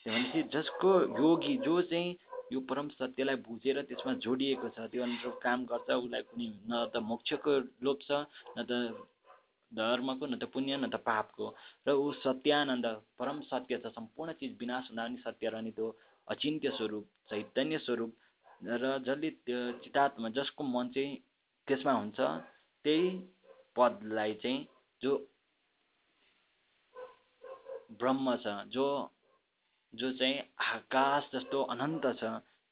[0.06, 0.90] भनेपछि जसको
[1.22, 2.18] योगी जो चाहिँ
[2.52, 6.98] यो परम सत्यलाई बुझेर त्यसमा जोडिएको छ त्यो अनुसार काम गर्छ उसलाई कुनै न त
[7.00, 7.52] मोक्षको
[7.86, 8.26] लोभ छ
[8.58, 8.72] न त
[9.72, 11.46] धर्मको न त पुण्य न त पापको।
[11.88, 12.86] र ऊ सत्यानन्द
[13.16, 15.88] परम सत्य छ सम्पूर्ण चिज विनाश हुँदा पनि सत्य रहने त्यो
[16.28, 18.12] अचिन्त्य स्वरूप चैतन्य स्वरूप
[18.62, 21.16] र जसले त्यो चितात्मा जसको मन चाहिँ
[21.68, 22.20] त्यसमा हुन्छ
[22.86, 23.10] त्यही
[23.76, 24.68] पदलाई चाहिँ
[25.02, 25.18] जो
[27.92, 28.88] ब्रह्म छ जो
[29.94, 32.24] जो चाहिँ आकाश जस्तो अनन्त छ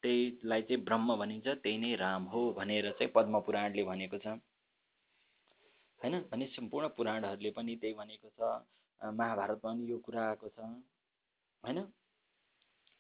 [0.04, 6.20] त्यहीलाई चाहिँ ब्रह्म भनिन्छ त्यही नै राम हो भनेर चाहिँ पद्म पुराणले भनेको छ। होइन?
[6.32, 8.42] भने सम्पूर्ण पुराणहरूले पनि त्यही भनेको छ।
[9.02, 10.60] महाभारतमा पनि यो कुरा आएको छ।
[11.64, 11.80] होइन?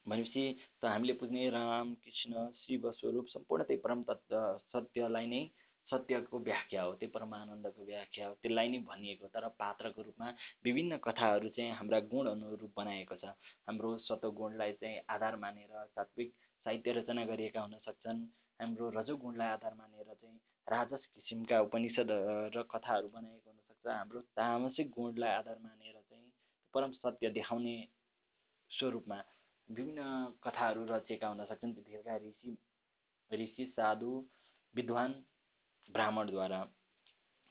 [0.09, 0.43] भनेपछि
[0.81, 4.37] त हामीले पुज्ने राम कृष्ण शिव स्वरूप सम्पूर्ण त्यही परम तत्व
[4.73, 5.41] सत्यलाई नै
[5.89, 10.27] सत्यको व्याख्या हो त्यो परमानन्दको व्याख्या हो त्यसलाई नै भनिएको तर पात्रको रूपमा
[10.65, 13.33] विभिन्न कथाहरू चाहिँ हाम्रा गुण अनुरूप बनाएको छ।
[13.67, 16.29] हाम्रो सतोगुणलाई चाहिँ आधार मानेर सात्विक
[16.65, 18.21] साहित्य रचना गरिएका हुन सक्छन्।
[18.59, 22.11] हाम्रो रजोगुणलाई आधार मानेर चाहिँ राजस किसिमका उपनिषद
[22.55, 26.31] र कथाहरू बनाएको हुनसक्छ हाम्रो तामसिक गुणलाई आधार मानेर चाहिँ
[26.73, 27.75] परम सत्य देखाउने
[28.71, 29.19] स्वरूपमा
[29.69, 30.01] विभिन्न
[30.43, 32.57] कथाहरू रचेका हुन सक्छन्। त्यतिखेरका ऋषि
[33.31, 34.11] ऋषि साधु
[34.75, 35.11] विद्वान
[35.89, 36.63] ब्राह्मणद्वारा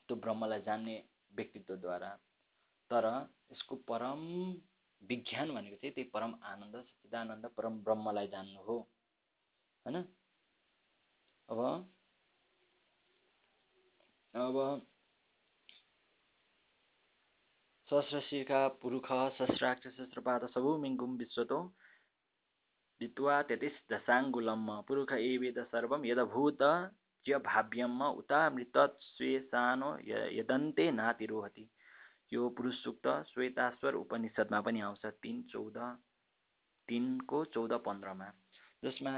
[0.09, 0.95] त्यो ब्रह्मलाई जान्ने
[1.31, 2.09] व्यक्तित्वद्वारा।
[2.91, 3.05] तर
[3.51, 4.21] यसको परम
[5.01, 8.77] विज्ञान भनेको चाहिँ त्यही परम आनन्द सच्चिदानन्द परम ब्रह्मलाई जान्नु हो
[9.85, 10.03] होइन?
[11.49, 11.59] अब
[14.33, 14.55] अब
[17.89, 19.07] सहस्रशिखा पुरुख
[19.37, 21.59] सहस्राक्ष सहस्रपाद सबु मिङ्गुम विश्वतो
[23.01, 26.61] दित्वा त्यतिस दशाङ्गुलम। पुरुख एवेद सर्वम यदभूत
[27.25, 29.89] च भाव्यम उतामृत स्वेसानो
[30.37, 31.65] यदन्ते नातिरोहति।
[32.33, 35.77] यो पुरुष सुक्त श्वेताश्वर उपनिषदमा पनि आउँछ तिन चौध
[36.87, 38.27] तिनको चौध पन्ध्रमा।
[38.83, 39.11] जसमा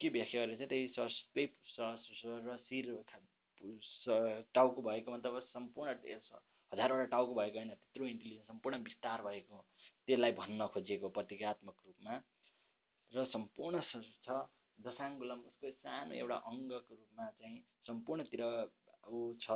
[0.00, 0.86] के व्याख्या गरेर चाहिँ त्यही
[1.34, 1.48] त्यही
[2.46, 2.86] र शिर
[4.54, 5.90] टाउको भएको मतलब सम्पूर्ण
[6.72, 9.56] हजारवटा टाउको भएको होइन त्यत्रो इन्टेलिजेन्स सम्पूर्ण विस्तार भएको
[10.08, 12.14] त्यसलाई भन्न खोजिएको प्रतीकात्मक रूपमा।
[13.12, 13.80] र सम्पूर्ण
[14.24, 14.38] छ।
[14.78, 18.42] दशाङ्गुलम उसको सानो एउटा अङ्गको रूपमा चाहिँ सम्पूर्णतिर
[19.08, 19.46] ऊ छ।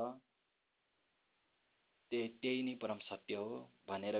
[2.12, 4.16] त्यही त्यही नै परम सत्य हो भनेर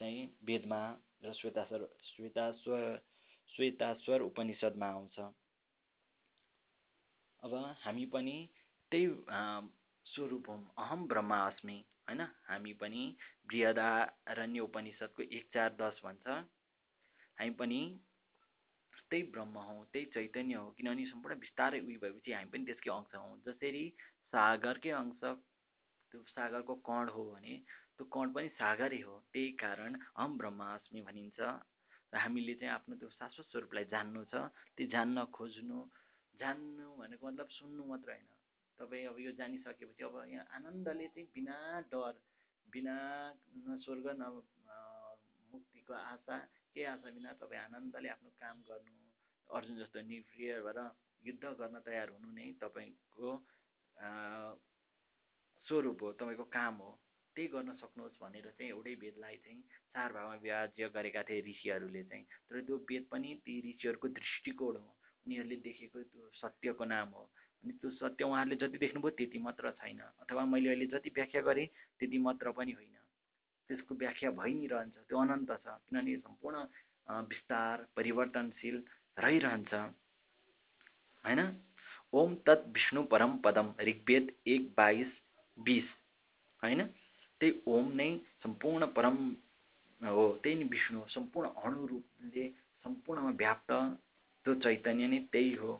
[0.00, 0.80] चाहिँ वेदमा
[1.24, 2.84] र श्वेताश्वर श्वेताश्वर
[3.52, 5.18] श्वेताश्वर उपनिषदमा आउँछ।
[7.42, 8.36] अब हामी पनि
[8.92, 9.06] त्यही
[10.06, 11.38] स्वरूप हौँ अहम ब्रह्मा
[12.08, 12.20] होइन?
[12.48, 13.02] हामी पनि
[13.48, 16.26] बृहदारण्य उपनिषदको एक चार दस भन्छ।
[17.38, 17.80] हामी पनि
[19.10, 23.14] त्यही ब्रह्म हौ त्यही चैतन्य हो। किनभने सम्पूर्ण बिस्तारै उयो भएपछि हामी पनि त्यसकै अंश
[23.14, 23.84] हौँ। जसरी
[24.32, 25.20] सागरकै अंश
[26.12, 27.54] त्यो सागरको कण हो भने
[27.96, 31.40] त्यो कण पनि सागरै हो। त्यही कारण हम ब्रह्मास्मि भनिन्छ।
[32.12, 34.34] र हामीले चाहिँ आफ्नो त्यो शाश्वत स्वरूपलाई जान्नु छ।
[34.76, 35.78] त्यो जान्न खोज्नु
[36.40, 38.28] जान्नु भनेको मतलब सुन्नु मात्र होइन।
[38.78, 41.56] तपाईँ अब यो जानिसकेपछि अब यहाँ आनन्दले चाहिँ बिना
[41.90, 42.14] डर
[42.66, 42.96] बिना
[43.64, 44.22] न स्वर्ग न
[45.52, 46.36] मुक्तिको आशा
[46.76, 48.94] केही आशा बिना तपाईँ आनन्दले आफ्नो काम गर्नु
[49.48, 50.78] अर्जुन जस्तो निर्प्रिय भएर
[51.24, 53.28] युद्ध गर्न तयार हुनु नै तपाईँको
[55.66, 56.90] स्वरूप हो तपाईँको काम हो।
[57.36, 59.60] त्यही गर्न सक्नुहोस् भनेर चाहिँ एउटै वेदलाई चाहिँ
[59.92, 64.92] चार भागमा विभाज्य गरेका थिए ऋषिहरूले चाहिँ। तर त्यो वेद पनि ती ऋषिहरूको दृष्टिकोण हो।
[65.26, 67.24] उनीहरूले देखेको त्यो सत्यको नाम हो।
[67.64, 71.66] अनि त्यो सत्य उहाँहरूले जति देख्नुभयो त्यति मात्र छैन। अथवा मैले अहिले जति व्याख्या गरेँ
[71.98, 72.96] त्यति मात्र पनि होइन।
[73.70, 76.56] त्यसको व्याख्या भइ नै रहन्छ त्यो अनन्त छ किनभने सम्पूर्ण
[77.30, 78.76] विस्तार परिवर्तनशील
[79.16, 79.74] रहिरहन्छ।
[81.24, 81.40] होइन?
[82.12, 85.10] ओम तत् विष्णु परम पदम ऋग्वेद एक बाइस
[85.58, 85.88] बिस।
[86.62, 86.86] होइन?
[87.40, 88.10] त्यही ओम नै
[88.42, 89.16] सम्पूर्ण परम
[90.00, 92.48] हो त्यही नै विष्णु सम्पूर्ण अणुरूपले
[92.84, 93.72] सम्पूर्णमा व्याप्त
[94.44, 95.72] त्यो चैतन्य नै त्यही हो।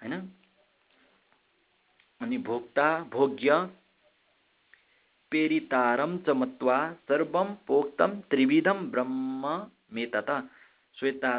[0.00, 0.14] होइन?
[2.20, 3.54] अनि भोक्ता भोग्य
[5.32, 9.56] पेरितारम च मत्वा सर्वम पोक्तम त्रिविधम ब्रह्म
[9.94, 10.30] मेतत।
[10.96, 11.32] श्वेता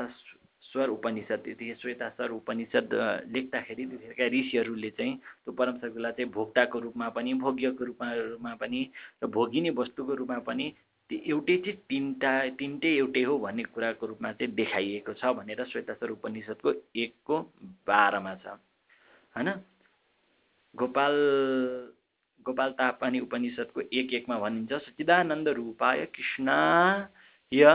[0.63, 2.89] स्वर उपनिषद त्यतिखेर श्वेतास्वर उपनिषद
[3.33, 8.81] लेख्दाखेरि त्यतिखेरका ऋषिहरूले चाहिँ त्यो परम सगुलाई चाहिँ भोक्ताको रूपमा पनि भोग्यको रूपमा पनि
[9.23, 10.65] र भोगिने वस्तुको रूपमा पनि
[11.09, 16.09] त्यो एउटै चिज तिनवटा तिनटै एउटै हो भन्ने कुराको रूपमा चाहिँ देखाइएको छ भनेर श्वेतास्वर
[16.11, 17.35] उपनिषदको एकको
[17.89, 18.53] बाह्रमा छ।
[19.35, 19.49] होइन?
[20.75, 21.15] गोपाल
[22.45, 27.65] गोपाल तापानी उपनिषदको एक एकमा भनिन्छ सच्चिदानन्द रूपाय कृष्णाय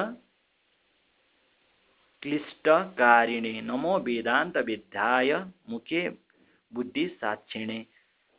[2.22, 5.32] क्लिष्टकारिणे नमो वेदान्त विद्याय
[5.70, 6.02] मुखे
[6.72, 7.78] बुद्धि साक्षिणे।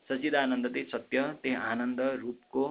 [0.10, 2.64] सच्चिदानन्द त्यही सत्य त्यही आनन्द रूपको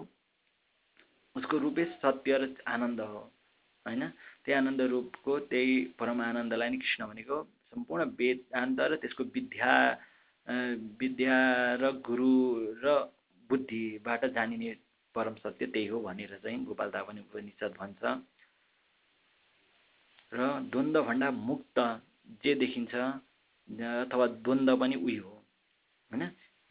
[1.36, 3.20] उसको रूपै सत्य र आनन्द हो
[3.86, 4.02] होइन?
[4.44, 7.36] त्यही आनन्द रूपको त्यही परम आनन्दलाई नै कृष्ण भनेको
[7.70, 9.74] सम्पूर्ण वेदान्त र त्यसको विद्या
[11.00, 11.38] विद्या
[11.80, 12.34] र गुरु
[12.84, 12.86] र
[13.54, 14.76] बुद्धिबाट जानिने
[15.14, 18.02] परम सत्य त्यही हो भनेर चाहिँ गोपाल पनि उपनिषद भन्छ।
[20.32, 21.78] र द्वन्द्वभन्दा मुक्त
[22.42, 25.34] जे देखिन्छ अथवा द्वन्द्व पनि उही हो।
[26.12, 26.22] होइन?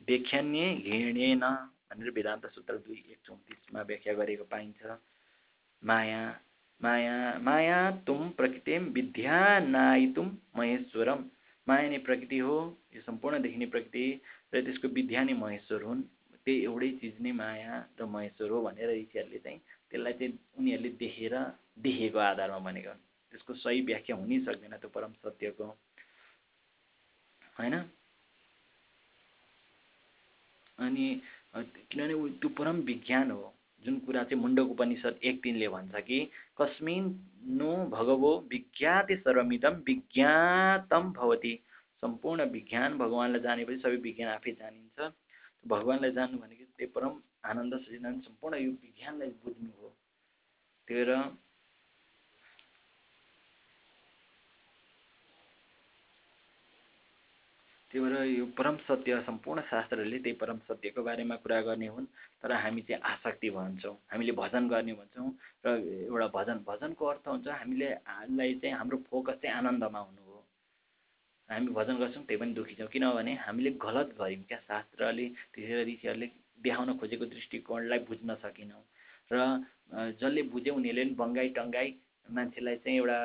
[0.07, 1.43] व्याख्यान्य घिर्णेन
[1.89, 4.97] भनेर वेदान्त सूत्र दुई एक चौतिसमा व्याख्या गरेको पाइन्छ।
[5.83, 6.21] माया
[6.81, 10.27] माया माया तुम प्रकृतिम विद्यानायितुम
[10.57, 11.23] महेश्वरम।
[11.67, 12.57] माया नै प्रकृति हो
[12.95, 14.05] यो सम्पूर्ण देखिने प्रकृति
[14.53, 16.03] र त्यसको विद्या नै महेश्वर हुन्।
[16.47, 21.35] त्यही एउटै चिज नै माया र महेश्वर हो भनेर ऋषिहरूले चाहिँ त्यसलाई चाहिँ उनीहरूले देखेर
[21.79, 22.93] देखेको आधारमा भनेको
[23.31, 25.65] त्यसको सही व्याख्या हुनै सक्दैन त्यो परम सत्यको।
[27.55, 27.75] होइन?
[30.79, 31.05] अनि
[31.55, 33.53] किनभने त्यो परम विज्ञान हो।
[33.85, 36.19] जुन कुरा चाहिँ मुण्डक उपनिषद एक तिनले भन्छ कि
[36.57, 37.03] कस्मिन
[37.57, 41.53] नो भगवो विज्ञाते सर्वमिदम विज्ञातम भवति।
[42.01, 45.11] सम्पूर्ण विज्ञान भगवान्लाई जानेपछि सबै विज्ञान आफै जानिन्छ।
[45.63, 47.13] भगवान्लाई जान्नु भनेको त्यो परम
[47.49, 49.87] आनन्द सचिदान सम्पूर्ण यो विज्ञानलाई बुझ्नु हो।
[50.87, 51.11] त्यो र
[57.91, 62.05] त्यही भएर यो परम सत्य सम्पूर्ण शास्त्रहरूले त्यही परम सत्यको बारेमा कुरा गर्ने हुन्
[62.41, 65.29] तर हामी चाहिँ आसक्ति भन्छौँ। हामीले भजन गर्ने भन्छौँ
[65.65, 65.67] र
[66.09, 67.89] एउटा भजन भजनको अर्थ हुन्छ हामीले
[68.59, 70.32] चाहिँ हाम्रो फोकस चाहिँ आनन्दमा हुनु हो।
[71.53, 76.27] हामी भजन गर्छौँ त्यही पनि दुःखी छौँ। किनभने हामीले गलत गऱ्यौँ। क्या शास्त्रले त्यसरी ऋषिहरूले
[76.65, 78.83] देखाउन खोजेको दृष्टिकोणलाई बुझ्न सकेनौँ।
[79.31, 79.37] र
[80.19, 81.89] जसले बुझ्यो उनीहरूले पनि बङ्गाई टङ्गाई
[82.29, 83.17] मान्छेलाई चाहिँ एउटा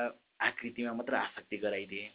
[0.48, 2.06] आकृतिमा मात्र आसक्ति गराइदिए।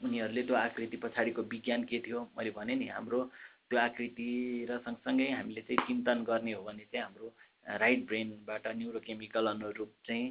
[0.00, 2.20] उनीहरूले त्यो आकृति पछाडिको विज्ञान के थियो?
[2.36, 3.20] मैले भने नि हाम्रो
[3.68, 4.28] त्यो आकृति
[4.70, 7.26] र सँगसँगै हामीले चाहिँ चिन्तन गर्ने हो भने चाहिँ हाम्रो
[7.66, 10.26] राइट ब्रेनबाट न्युरोकेमिकल अनुरूप चाहिँ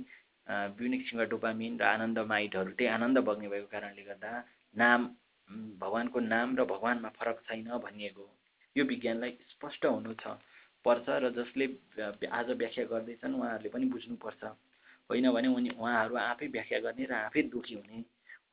[0.47, 4.31] विभिन्न किसिमका डोपामिन र आनन्दमाइडहरू त्यही आनन्द बग्ने भएको कारणले गर्दा
[4.75, 5.05] नाम
[5.79, 8.25] भगवान्को नाम र भगवान्मा फरक छैन भनिएको
[8.75, 10.37] यो विज्ञानलाई स्पष्ट हुनु छ।
[10.85, 11.65] पर्छ र जसले
[12.29, 14.43] आज व्याख्या गर्दैछन् उहाँहरूले पनि बुझ्नुपर्छ।
[15.09, 18.03] होइन भने उनी उहाँहरू आफै व्याख्या गर्ने र आफै दुःखी हुने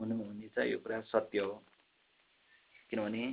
[0.00, 1.54] हुनुहुनेछ यो कुरा सत्य हो।
[2.90, 3.24] किनभने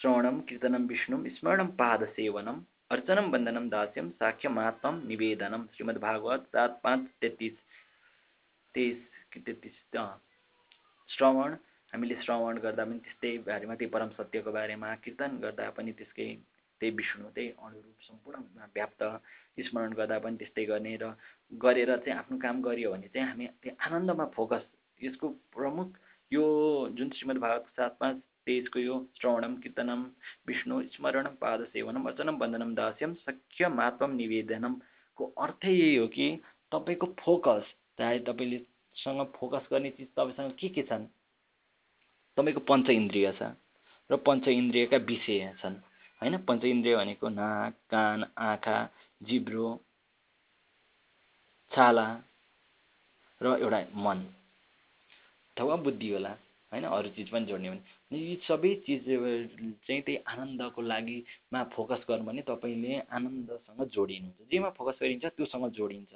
[0.00, 2.56] श्रवणम कीर्तनम विष्णु स्मरणम पाद सेवनम
[2.90, 7.56] अर्चनम वन्दनम दास्यम साख्यमात्म निवेदनम श्रीमद् भागवत सात पाँच तेत्तिस
[8.74, 8.98] तेइस
[9.36, 9.76] तेत्तिस
[11.10, 11.54] श्रवण
[11.92, 16.28] हामीले श्रवण गर्दा पनि त्यस्तै बारेमा त्यही परम सत्यको बारेमा कीर्तन गर्दा पनि त्यसकै
[16.80, 19.02] त्यही विष्णु त्यही अनुरूप सम्पूर्ण व्याप्त
[19.62, 21.10] स्मरण गर्दा पनि त्यस्तै गर्ने र
[21.52, 24.64] गरेर चाहिँ आफ्नो काम गरियो भने चाहिँ हामी त्यो आनन्दमा फोकस
[25.00, 25.98] यसको प्रमुख
[26.32, 26.44] यो
[26.92, 30.02] जुन श्रीमद् भागवत सात पाँच यो श्रवणम कीर्तनम
[30.46, 36.28] विष्णु स्मरणम पाद सेवनम अर्चनम वन्दनम दास्यम सख्य मात्वम निवेदनमको अर्थै यही हो कि
[36.72, 38.58] तपाईँको फोकस चाहे तपाईँले
[38.96, 41.06] सँग फोकस गर्ने चिज तपाईँसँग के के छन्
[42.36, 43.50] तपाईँको पञ्च इन्द्रिय छ
[44.10, 45.74] र पञ्च इन्द्रियका विषय छन्।
[46.20, 46.36] होइन?
[46.38, 48.78] पञ्च इन्द्रिय भनेको नाक कान आँखा
[49.20, 49.68] जिब्रो
[51.72, 52.06] छाला
[53.40, 54.18] र एउटा मन।
[55.56, 56.32] अथवा बुद्धि होला।
[56.72, 56.84] होइन?
[56.86, 61.18] अरू चिज पनि जोड्ने भने। यी सबै चिज चाहिँ त्यही आनन्दको लागि
[61.52, 66.14] मा फोकस गर्नु भने तपाईँले आनन्दसँग जोडिनुहुन्छ जेमा फोकस गरिन्छ त्योसँग जोडिन्छ।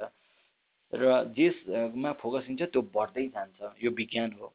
[0.92, 1.02] र
[1.34, 4.54] जेमा फोकस हुन्छ त्यो बढ्दै जान्छ। यो विज्ञान हो।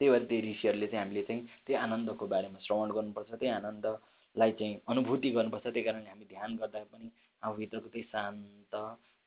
[0.00, 4.80] त्यही भएर त्यही ऋषिहरूले चाहिँ हामीले चाहिँ त्यही आनन्दको बारेमा श्रवण गर्नुपर्छ त्यही आनन्दलाई चाहिँ
[4.88, 7.10] अनुभूति गर्नुपर्छ त्यही कारणले हामी ध्यान गर्दा पनि
[7.42, 8.74] आफूभित्रको त्यही शान्त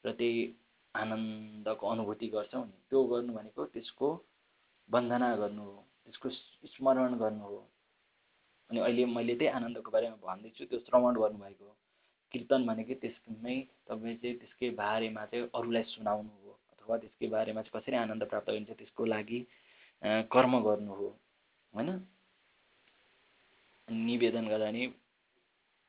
[0.04, 0.42] र त्यही
[0.96, 4.10] आनन्दको अनुभूति गर्छौँ नि त्यो गर्नु भनेको त्यसको
[4.90, 6.30] वन्दना गर्नु हो त्यसको
[6.74, 7.60] स्मरण गर्नु हो।
[8.70, 11.76] अनि अहिले मैले त्यही आनन्दको बारेमा भन्दैछु त्यो श्रवण गर्नुभएको हो।
[12.32, 13.56] कीर्तन भनेकै त्यसमै
[13.88, 18.50] तपाईँ चाहिँ त्यसकै बारेमा चाहिँ अरूलाई सुनाउनु हो अथवा त्यसकै बारेमा चाहिँ कसरी आनन्द प्राप्त
[18.50, 19.40] गरिन्छ त्यसको लागि
[20.04, 21.08] कर्म गर्नु हो
[21.74, 21.90] होइन?
[23.88, 24.88] निवेदन गर्दा नि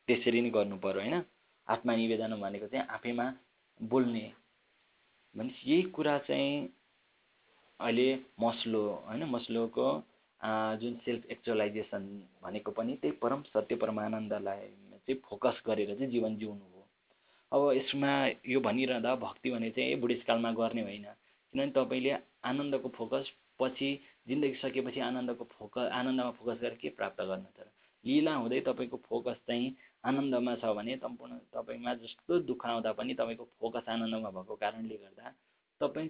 [0.08, 1.22] त्यसरी नै गर्नु पऱ्यो होइन?
[1.68, 3.26] आत्मा निवेदन भनेको चाहिँ आफैमा
[3.80, 4.26] बोल्ने
[5.34, 6.68] भनेपछि यही कुरा चाहिँ
[7.80, 8.08] अहिले
[8.40, 9.24] मस्लो होइन?
[9.26, 9.86] मस्लोको
[10.80, 12.02] जुन सेल्फ एक्चुअलाइजेसन
[12.42, 14.66] भनेको पनि त्यही परम सत्य परमानन्दलाई
[15.06, 16.82] चाहिँ फोकस गरेर चाहिँ जीवन जिउनु हो।
[17.52, 18.10] अब यसमा
[18.46, 22.12] यो भनिरहँदा भक्ति भने चाहिँ बुढेसकालमा गर्ने होइन किनभने तपाईँले
[22.44, 23.90] आनन्दको फोकस पछि
[24.28, 27.70] जिन्दगी सकेपछि आनन्दको फोकस आनन्दमा फोकस गरेर के प्राप्त गर्नु त
[28.04, 29.74] लिला हुँदै तपाईँको फोकस चाहिँ
[30.04, 35.32] आनन्दमा छ भने सम्पूर्ण तपाईँमा जस्तो दुःख आउँदा पनि तपाईँको फोकस आनन्दमा भएको कारणले गर्दा
[35.80, 36.08] तपाईँ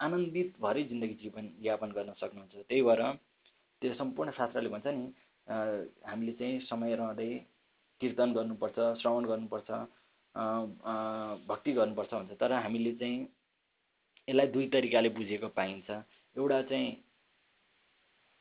[0.00, 3.02] आनन्दित भरै जिन्दगी जीवन यापन गर्न सक्नुहुन्छ। त्यही भएर
[3.82, 5.04] त्यो सम्पूर्ण शास्त्रले भन्छ नि
[6.06, 7.30] हामीले चाहिँ समय रहँदै
[8.00, 9.70] कीर्तन गर्नुपर्छ श्रवण गर्नुपर्छ
[11.48, 13.18] भक्ति गर्नुपर्छ भन्छ। तर हामीले चाहिँ
[14.28, 15.90] यसलाई दुई तरिकाले बुझेको पाइन्छ।
[16.36, 16.90] एउटा चाहिँ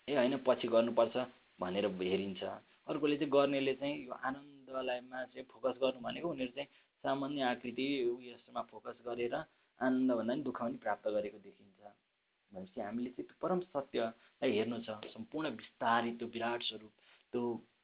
[0.07, 1.15] ए होइन पछि गर्नुपर्छ
[1.59, 2.43] भनेर हेरिन्छ।
[2.87, 6.69] अर्कोले चाहिँ गर्नेले चाहिँ यो आनन्दलाईमा चाहिँ फोकस गर्नु भनेको उनीहरू चाहिँ
[7.03, 11.79] सामान्य आकृति उयसमा फोकस गरेर आनन्दभन्दा पनि दुःख पनि प्राप्त गरेको देखिन्छ।
[12.51, 16.93] भनेपछि हामीले चाहिँ त्यो परम सत्यलाई हेर्नु छ सम्पूर्ण विस्तारित त्यो विराट स्वरूप
[17.33, 17.43] त्यो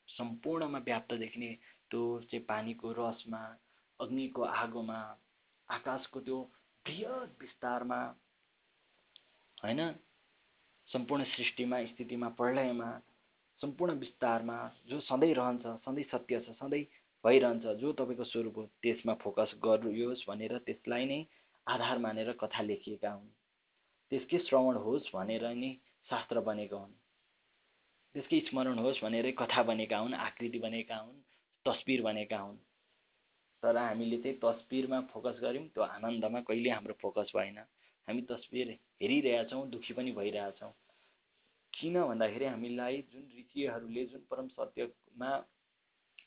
[0.10, 1.52] सम्पूर्णमा व्याप्त देखिने
[1.92, 2.02] त्यो
[2.32, 3.42] चाहिँ पानीको रसमा
[4.00, 5.00] अग्निको आगोमा
[5.70, 6.40] आकाशको त्यो
[6.86, 8.00] बृहत विस्तारमा
[9.64, 9.92] होइन?
[10.90, 13.02] सम्पूर्ण सृष्टिमा स्थितिमा प्रलयमा
[13.62, 16.84] सम्पूर्ण विस्तारमा जो सधैँ रहन्छ सधैँ सत्य छ सधैँ
[17.26, 21.26] भइरहन्छ जो तपाईँको स्वरूप हो त्यसमा फोकस गरियोस् भनेर त्यसलाई नै
[21.68, 23.28] आधार मानेर कथा लेखिएका हुन्।
[24.12, 25.72] त्यसकै श्रवण होस् भनेर नै
[26.10, 26.94] शास्त्र बनेका हुन्।
[28.16, 31.20] त्यसकै स्मरण होस् भनेरै कथा बनेका हुन् आकृति बनेका हुन्
[31.66, 32.58] तस्बिर बनेका हुन्।
[33.64, 37.60] तर हामीले चाहिँ तस्बिरमा फोकस गऱ्यौँ त्यो आनन्दमा कहिले हाम्रो फोकस भएन।
[38.08, 38.70] हामी तस्बिर
[39.02, 40.72] हेरिरहेछौँ दुःखी पनि भइरहेछौँ।
[41.74, 45.32] किन भन्दाखेरि हामीलाई जुन ऋषिहरूले जुन परम सत्यमा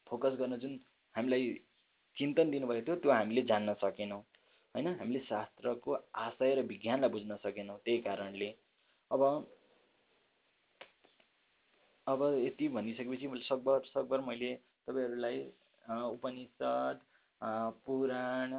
[0.08, 0.78] फोकस गर्न जुन
[1.14, 1.46] हामीलाई
[2.16, 4.20] चिन्तन दिनुभएको थियो त्यो हामीले जान्न सकेनौँ।
[4.74, 4.86] होइन?
[5.00, 8.48] हामीले शास्त्रको आशय र विज्ञानलाई बुझ्न सकेनौँ त्यही कारणले।
[9.10, 9.22] अब
[12.06, 14.54] अब यति भनिसकेपछि सकभर सकभर मैले
[14.86, 15.38] तपाईँहरूलाई
[16.10, 17.00] उपनिषद
[17.86, 18.54] पुराण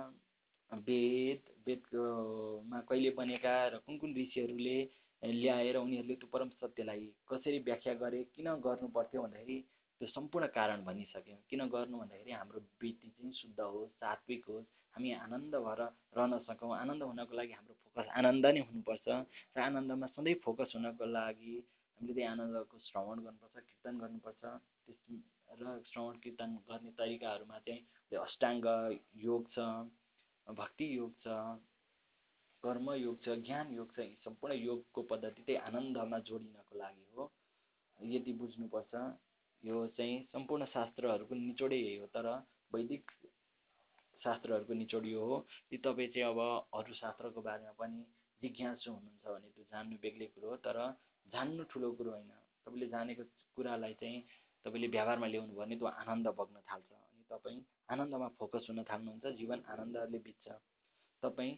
[0.72, 4.78] वेद वेदमा कहिले बनेका र कुन कुन ऋषिहरूले
[5.24, 9.58] ल्याएर उनीहरूले त्यो परम सत्यलाई कसरी व्याख्या गरे किन गर्नु पर्थ्यो भन्दाखेरि
[10.02, 15.12] त्यो सम्पूर्ण कारण भनिसक्यौँ। किन गर्नु भन्दाखेरि हाम्रो वृत्ति चाहिँ शुद्ध होस् सात्विक होस् हामी
[15.26, 15.82] आनन्द भएर
[16.18, 19.08] रहन सकौँ। आनन्द हुनको लागि हाम्रो फोकस आनन्द नै हुनुपर्छ
[19.56, 21.54] र आनन्दमा सधैँ फोकस हुनको लागि
[22.00, 24.44] हामीले त्यही आनन्दको श्रवण गर्नुपर्छ कीर्तन गर्नुपर्छ।
[24.86, 25.00] त्यस
[25.62, 27.82] र श्रवण कीर्तन गर्ने तरिकाहरूमा चाहिँ
[28.26, 28.66] अष्टाङ्ग
[29.22, 29.58] योग छ।
[30.48, 31.36] भक्ति योग छ
[32.64, 37.32] कर्म योग छ ज्ञान योग छ सम्पूर्ण योगको पद्धति चाहिँ आनन्दमा जोडिनको लागि हो।
[38.00, 38.94] यति बुझ्नुपर्छ
[39.64, 42.28] यो चाहिँ सम्पूर्ण शास्त्रहरूको निचोडै यही हो तर
[42.74, 43.12] वैदिक
[44.22, 45.38] शास्त्रहरूको निचोड यो हो
[45.70, 46.40] कि तपाईँ चाहिँ अब
[46.74, 48.06] अरू शास्त्रको बारेमा पनि
[48.42, 50.78] जिज्ञासु हुनुहुन्छ भने त्यो जान्नु बेग्लै कुरो हो तर
[51.34, 52.32] जान्नु ठुलो कुरो होइन।
[52.66, 53.24] तपाईँले जानेको
[53.58, 54.22] कुरालाई चाहिँ
[54.66, 56.90] तपाईँले व्यवहारमा ल्याउनु भने त्यो आनन्द बग्न थाल्छ।
[57.32, 57.60] तपाईँ
[57.92, 60.48] आनन्दमा फोकस हुन थाल्नुहुन्छ जीवन आनन्दले बित्छ।
[61.24, 61.54] तपाईँ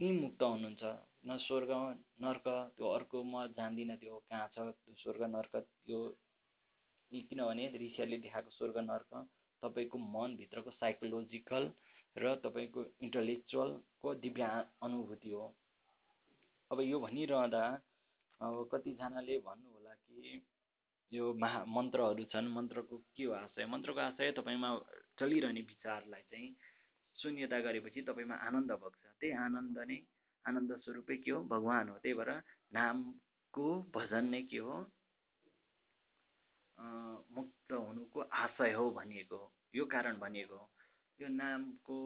[0.00, 0.82] मुक्त हुनुहुन्छ।
[1.26, 1.70] न स्वर्ग
[2.22, 2.46] नर्क
[2.76, 6.00] त्यो अर्को म जान्दिनँ त्यो कहाँ छ त्यो स्वर्ग नर्क त्यो
[7.12, 9.10] किनभने ऋषिहरूले देखाएको स्वर्ग नर्क
[9.62, 11.64] तपाईँको मनभित्रको साइकोलोजिकल
[12.16, 14.44] र तपाईँको इन्टलेक्चुअलको दिव्य
[14.82, 15.46] अनुभूति हो।
[16.70, 17.64] अब यो भनिरहँदा
[18.40, 20.42] अब कतिजनाले भन्नु होला कि
[21.12, 23.66] यो महा मन्त्रहरू छन् मन्त्रको के हो आशय?
[23.66, 24.70] मन्त्रको आशय तपाईँमा
[25.18, 26.48] चलिरहने विचारलाई चाहिँ
[27.18, 29.98] शून्यता गरेपछि तपाईँमा आनन्द बग्छ त्यही आनन्द नै
[30.44, 31.40] आनन्द स्वरूपै के हो?
[31.44, 32.30] भगवान् हो। त्यही भएर
[32.72, 34.76] नामको भजन नै के हो?
[37.36, 40.66] मुक्त हुनुको आशय हो भनिएको हो। यो कारण भनिएको हो।
[41.20, 41.98] यो नामको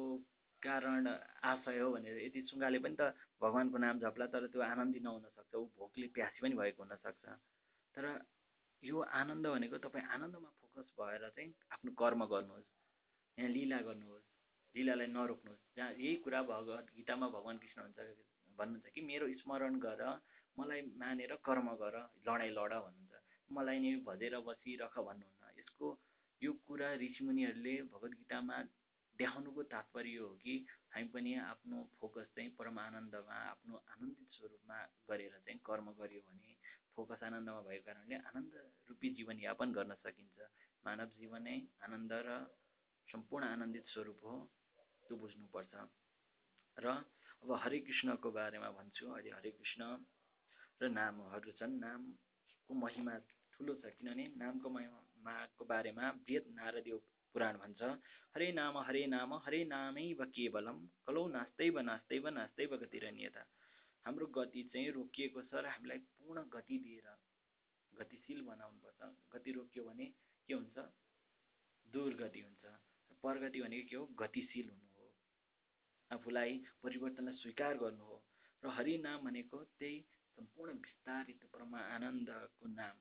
[0.63, 1.07] कारण
[1.43, 3.11] आशय हो भनेर यदि सुङ्गाले पनि त
[3.43, 7.25] भगवान्को नाम जप्ला तर त्यो आनन्दी नहुन सक्छ। ऊ भोकले प्यासी पनि भएको हुनसक्छ
[7.95, 8.07] तर
[8.83, 12.71] यो आनन्द भनेको तपाईँ आनन्दमा फोकस भएर चाहिँ आफ्नो कर्म गर्नुहोस्
[13.39, 14.29] यहाँ लीला गर्नुहोस्
[14.75, 17.99] लीलालाई नरोक्नुहोस्। जहाँ यही कुरा भगवत गीतामा भगवान् कृष्ण हुन्छ
[18.59, 20.03] भन्नुहुन्छ कि मेरो स्मरण गर
[20.57, 23.15] मलाई मानेर कर्म गर लडाइँ लड भन्नुहुन्छ।
[23.51, 25.87] मलाई नै भजेर बसिरह भन्नुहुन्न। यसको
[26.43, 28.57] यो कुरा ऋषिमुनिहरूले भगवत गीतामा
[29.19, 30.55] देखाउनुको तात्पर्य हो कि
[30.91, 34.79] हामी पनि आफ्नो फोकस चाहिँ परम आनन्दमा आफ्नो आनन्दित स्वरूपमा
[35.09, 36.53] गरेर चाहिँ कर्म गऱ्यो भने
[36.97, 38.53] फोकस आनन्दमा भएको कारणले आनन्द
[38.89, 40.39] रूपी जीवनयापन गर्न सकिन्छ।
[40.85, 42.31] मानव जीवन नै आनन्द र
[43.09, 44.35] सम्पूर्ण आनन्दित स्वरूप हो
[45.05, 45.73] त्यो बुझ्नुपर्छ।
[46.77, 46.87] र
[47.43, 49.83] अब हरे कृष्णको बारेमा भन्छु अहिले हरे कृष्ण
[50.81, 53.15] र नामहरू छन्। नामको महिमा
[53.53, 56.95] ठुलो छ किनभने नामको महिमाको बारेमा वेद नारदीय
[57.35, 57.81] पुराण भन्छ
[58.35, 63.43] हरे नाम हरे नाम हरे नामैव केवलम कलौ नास्दैव नास्दैव नास्दैव गतिरन्यता।
[64.07, 67.09] हाम्रो गति चाहिँ रोकिएको छ र हामीलाई पूर्ण गति दिएर
[67.93, 69.01] गतिशील बनाउनुपर्छ।
[69.33, 70.07] गति रोकियो भने
[70.49, 70.79] के हुन्छ?
[71.87, 72.65] दुर्गति हुन्छ।
[73.25, 74.05] प्रगति भनेको के हो?
[74.19, 74.93] गतिशील हुनु
[76.11, 78.19] आफूलाई परिवर्तनलाई स्वीकार गर्नु हो।
[78.63, 80.01] र हरि नाम भनेको त्यही
[80.37, 82.97] सम्पूर्ण विस्तारित परमा आनन्दको नाम।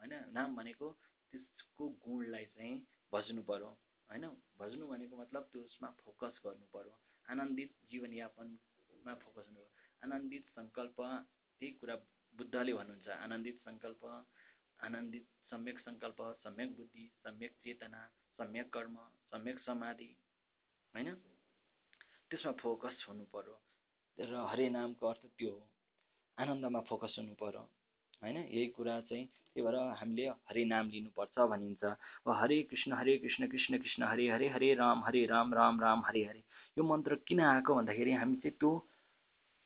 [0.00, 0.14] होइन?
[0.32, 0.90] नाम भनेको
[1.32, 2.74] त्यसको गुणलाई चाहिँ
[3.12, 3.70] भज्नु पऱ्यो
[4.10, 4.24] होइन?
[4.58, 6.94] भज्नु भनेको मतलब त्यसमा फोकस गर्नु पऱ्यो
[7.26, 9.60] आनन्दित जीवनयापनमा फोकस हुनु
[10.06, 10.98] आनन्दित सङ्कल्प
[11.60, 11.94] त्यही कुरा
[12.34, 14.02] बुद्धले भन्नुहुन्छ। आनन्दित सङ्कल्प
[14.80, 18.00] आनन्दित सम्यक सङ्कल्प सम्यक बुद्धि सम्यक चेतना
[18.38, 18.96] सम्यक कर्म
[19.30, 20.10] सम्यक समाधि
[20.94, 21.08] होइन?
[22.30, 23.56] त्यसमा फोकस हुनु पऱ्यो
[24.18, 25.64] र हरे नामको अर्थ त्यो हो।
[26.38, 27.62] आनन्दमा फोकस हुनु पऱ्यो
[28.22, 28.36] होइन?
[28.36, 33.48] यही कुरा चाहिँ त्यही भएर हामीले हरे नाम लिनुपर्छ भनिन्छ। अब हरे कृष्ण हरे कृष्ण
[33.52, 36.42] कृष्ण कृष्ण हरे हरे हरे राम हरे राम राम राम हरे हरे।
[36.78, 38.72] यो मन्त्र किन आएको भन्दाखेरि हामी चाहिँ त्यो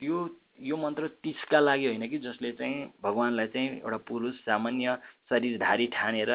[0.03, 0.17] यो
[0.61, 4.97] यो मन्त्र तिसका लागि होइन कि जसले चाहिँ भगवान्लाई चाहिँ एउटा पुरुष सामान्य
[5.31, 6.33] शरीरधारी ठानेर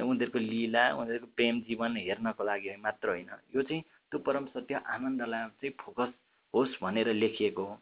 [0.00, 5.44] उनीहरूको लीला उनीहरूको प्रेम जीवन हेर्नको लागि मात्र होइन। यो चाहिँ त्यो परम सत्य आनन्दलाई
[5.60, 6.12] चाहिँ फोकस
[6.54, 7.78] होस् भनेर लेखिएको हो।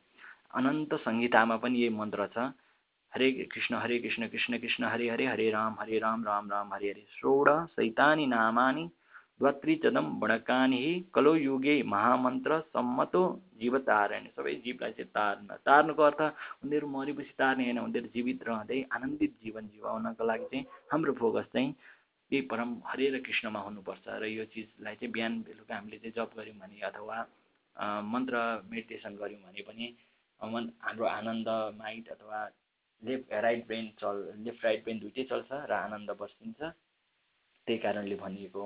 [0.55, 2.51] अनन्त संहितामा पनि यही मन्त्र छ।
[3.13, 6.91] हरे कृष्ण हरे कृष्ण कृष्ण कृष्ण हरे हरे हरे राम हरे राम राम राम हरे
[6.91, 8.91] हरे। षोड सैतानि नामानि
[9.41, 10.83] द्वात्रिचदम बडकानि
[11.15, 13.23] कलो युगे महामन्त्र सम्मतो
[13.59, 16.21] जीव तारणे सबै जीवलाई चाहिँ तार्न तार्नुको अर्थ
[16.63, 21.75] उनीहरू मरेपछि तार्ने होइन उनीहरू जीवित रहँदै आनन्दित जीवन जिवाउनको लागि चाहिँ हाम्रो फोकस चाहिँ
[22.31, 26.39] यही परम हरे र कृष्णमा हुनुपर्छ र यो चिजलाई चाहिँ बिहान बेलुका हामीले चाहिँ जप
[26.39, 27.19] गऱ्यौँ भने अथवा
[28.09, 29.91] मन्त्र मेडिटेसन गऱ्यौँ भने पनि
[30.43, 32.47] मन हाम्रो आनन्द माइन्ड अथवा
[33.03, 38.65] लेफ्ट राइट ब्रेन चल लेफ्ट राइट ब्रेन दुइटै चल्छ र आनन्द बस्दिन्छ त्यही कारणले भनिएको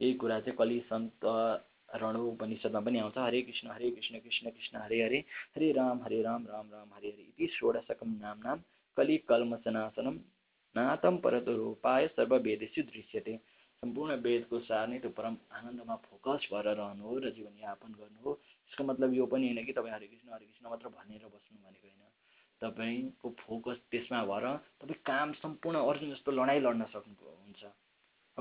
[0.00, 1.26] यही कुरा चाहिँ कलि सन्त
[1.94, 5.18] रणु उपनिषदमा पनि आउँछ हरे कृष्ण हरे कृष्ण कृष्ण कृष्ण हरे हरे
[5.56, 8.62] हरे राम हरे राम राम राम हरे हरे इति षोडशकम नाम नाम
[8.96, 10.18] कलि कल्मसनाशनम
[10.74, 13.36] नातम परतरूपाय सर्ववेदेषु दृश्यते।
[13.82, 18.32] सम्पूर्ण वेदको सार नै त्यो परम आनन्दमा फोकस भएर रहनु हो र जीवनयापन गर्नु हो।
[18.70, 21.86] यसको मतलब यो पनि होइन कि तपाईँ हरे कृष्ण हरे कृष्ण मात्र भनेर बस्नु भनेको
[21.88, 22.02] होइन।
[22.62, 24.46] तपाईँको फोकस त्यसमा भएर
[24.80, 27.89] तपाईँ काम सम्पूर्ण अर्जुन जस्तो लडाइँ लड्न सक्नुहुन्छ। अब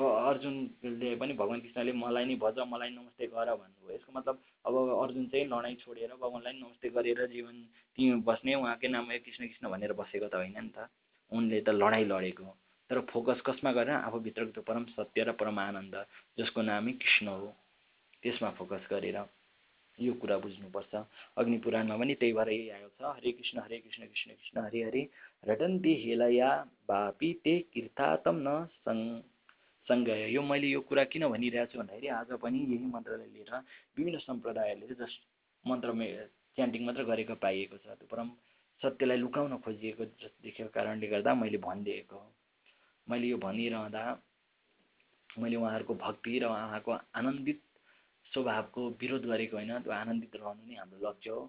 [0.01, 4.35] अर्जुनले पनि भगवान् कृष्णले मलाई नै भज मलाई नमस्ते गर भन्नुभयो। यसको मतलब
[4.65, 7.55] अब अर्जुन चाहिँ लडाइँ छोडेर भगवान्लाई नमस्ते गरेर जीवन
[7.97, 10.89] तिमी बस्ने उहाँकै नाम कृष्ण कृष्ण भनेर बसेको त होइन नि त।
[11.31, 12.45] उनले त लडाइँ लडेको।
[12.89, 15.95] तर फोकस कसमा गरेर आफूभित्रको त्यो परम सत्य र परम आनन्द
[16.37, 17.49] जसको नामै कृष्ण हो
[18.23, 19.17] त्यसमा फोकस गरेर
[19.99, 20.93] यो कुरा बुझ्नुपर्छ।
[21.37, 24.83] अग्नि पुराणमा पनि त्यही भएर यही आएको छ हरे कृष्ण हरे कृष्ण कृष्ण कृष्ण हरे
[24.83, 25.01] हरे
[25.47, 26.49] रटन्ती हेलया
[26.87, 29.03] बापी ते किर्तातम न सङ्
[29.89, 33.53] सँगय यो मैले यो कुरा किन भनिरहेको छु भन्दाखेरि आज पनि यही मन्त्रलाई लिएर
[33.97, 35.13] विभिन्न सम्प्रदायहरूले जस
[35.65, 35.89] मन्त्र
[36.55, 38.29] च्यान्टिङ मात्र गरेको पाइएको छ। त्यो परम
[38.81, 40.03] सत्यलाई लुकाउन खोजिएको
[40.45, 42.19] देखेको कारणले गर्दा मैले भनिदिएको
[43.07, 44.03] मैले यो भनिरहँदा
[45.29, 47.61] मैले उहाँहरूको भक्ति र उहाँको आनन्दित
[48.31, 51.41] स्वभावको विरोध गरेको होइन। त्यो आनन्दित रहनु नै हाम्रो लक्ष्य हो।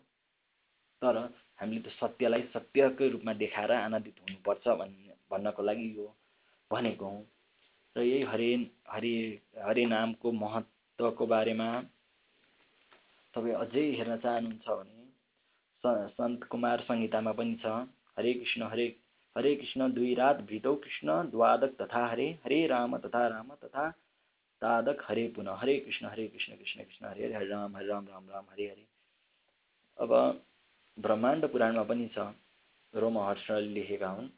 [1.02, 1.16] तर
[1.60, 6.06] हामीले त्यो सत्यलाई सत्यकै रूपमा देखाएर आनन्दित हुनुपर्छ भन्ने भन्नको लागि यो
[6.70, 7.22] भनेको हौँ।
[7.96, 8.50] र यही हरे
[9.62, 11.68] हरि नामको महत्त्वको बारेमा
[13.34, 17.66] तपाईँ अझै हेर्न चाहनुहुन्छ भने सन्त कुमार संहितामा पनि छ
[18.18, 18.86] हरे कृष्ण हरे
[19.36, 23.88] हरे कृष्ण दुई रात भितौ कृष्ण द्वादक तथा हरे हरे राम तथा राम तथा
[24.62, 28.06] तादक हरे पुनः हरे कृष्ण हरे कृष्ण कृष्ण कृष्ण हरे हरे हरे राम हरे राम
[28.10, 28.86] राम राम हरे हरे।
[29.98, 30.12] अब
[30.98, 32.18] ब्रह्माण्ड पुराणमा पनि छ
[32.94, 34.28] रोमहर्षले लेखेका हुन्।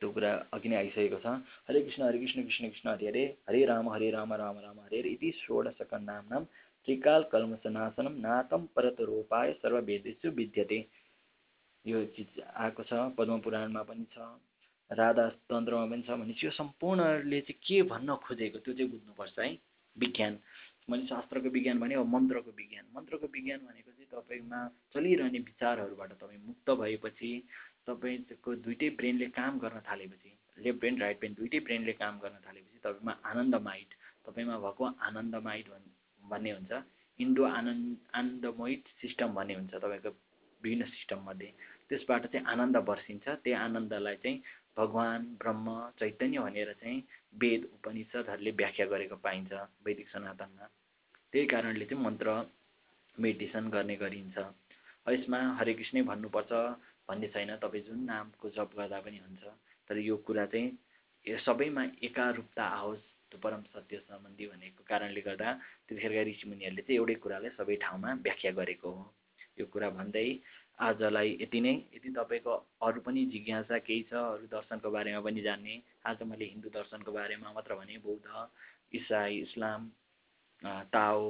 [0.00, 1.26] त्यो कुरा अघि नै आइसकेको छ।
[1.68, 4.98] हरे कृष्ण हरे कृष्ण कृष्ण कृष्ण हरे हरे हरे राम हरे राम राम राम हरे
[4.98, 6.44] हरे इति षोडशक नाम नाम
[6.88, 10.78] त्रिकाल कल्मसनाशनम नातम परत रूपाय सर्ववेदेषु विद्यते।
[11.84, 14.18] यो चिज आएको छ पद्म पुराणमा पनि छ।
[14.90, 19.50] राधा तन्त्रमा पनि छ भनेपछि यो सम्पूर्णले चाहिँ के भन्न खोजेको त्यो चाहिँ बुझ्नुपर्छ है
[19.96, 20.38] विज्ञान।
[20.90, 24.60] मैले शास्त्रको विज्ञान भने अब मन्त्रको विज्ञान। मन्त्रको विज्ञान भनेको चाहिँ तपाईँमा
[24.94, 27.30] चलिरहने विचारहरूबाट तपाईँ मुक्त भएपछि
[27.88, 32.78] तपाईँको दुइटै ब्रेनले काम गर्न थालेपछि लेफ्ट ब्रेन राइट ब्रेन दुइटै ब्रेनले काम गर्न थालेपछि
[32.84, 33.90] तपाईँमा आनन्द माइट
[34.26, 35.66] तपाईँमा भएको आनन्द माइट
[36.22, 36.72] भन्ने हुन्छ।
[37.20, 40.10] इन्डो आनन्द आनन्दमोइट सिस्टम भन्ने हुन्छ तपाईँको
[40.62, 41.50] विभिन्न सिस्टममध्ये।
[41.88, 44.42] त्यसबाट चाहिँ आनन्द बर्सिन्छ त्यही आनन्दलाई चाहिँ
[44.78, 45.66] भगवान् ब्रह्म
[45.98, 47.02] चैतन्य भनेर चाहिँ
[47.42, 49.52] वेद उपनिषदहरूले व्याख्या गरेको पाइन्छ
[49.86, 50.66] वैदिक सनातनमा।
[51.32, 52.28] त्यही कारणले चाहिँ मन्त्र
[53.18, 54.36] मेडिटेसन गर्ने गरिन्छ।
[55.08, 56.52] यसमा हरे कृष्णै भन्नुपर्छ
[57.08, 59.44] भन्ने छैन तपाईँ जुन नामको जप गर्दा पनि हुन्छ।
[59.90, 65.48] तर यो कुरा चाहिँ सबैमा एकारूपता आओस् त्यो परम सत्य सम्बन्धी भनेको कारणले गर्दा
[65.88, 69.04] त्यतिखेरका ऋषिमुनिहरूले चाहिँ एउटै कुरालाई सबै ठाउँमा व्याख्या गरेको हो।
[69.58, 70.28] यो कुरा भन्दै
[70.78, 72.52] आजलाई यति नै। यदि तपाईँको
[72.86, 75.74] अरू पनि जिज्ञासा केही छ अरू दर्शनको बारेमा पनि जान्ने
[76.06, 78.28] आज मैले हिन्दू दर्शनको बारेमा मात्र भने बौद्ध
[78.94, 79.80] इसाई इस्लाम
[80.94, 81.22] ताओ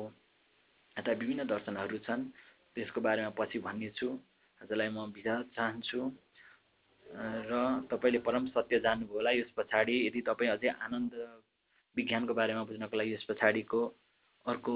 [0.96, 2.22] अथवा विभिन्न दर्शनहरू छन्
[2.76, 4.08] त्यसको बारेमा पछि भन्नेछु।
[4.60, 6.00] आजलाई म बिदा चाहन्छु।
[7.44, 7.52] र
[7.90, 11.12] तपाईँले परम सत्य जान्नुभयो होला यस पछाडि। यदि तपाईँ अझै आनन्द
[11.96, 13.80] विज्ञानको बारेमा बुझ्नको लागि यस पछाडिको
[14.46, 14.74] अर्को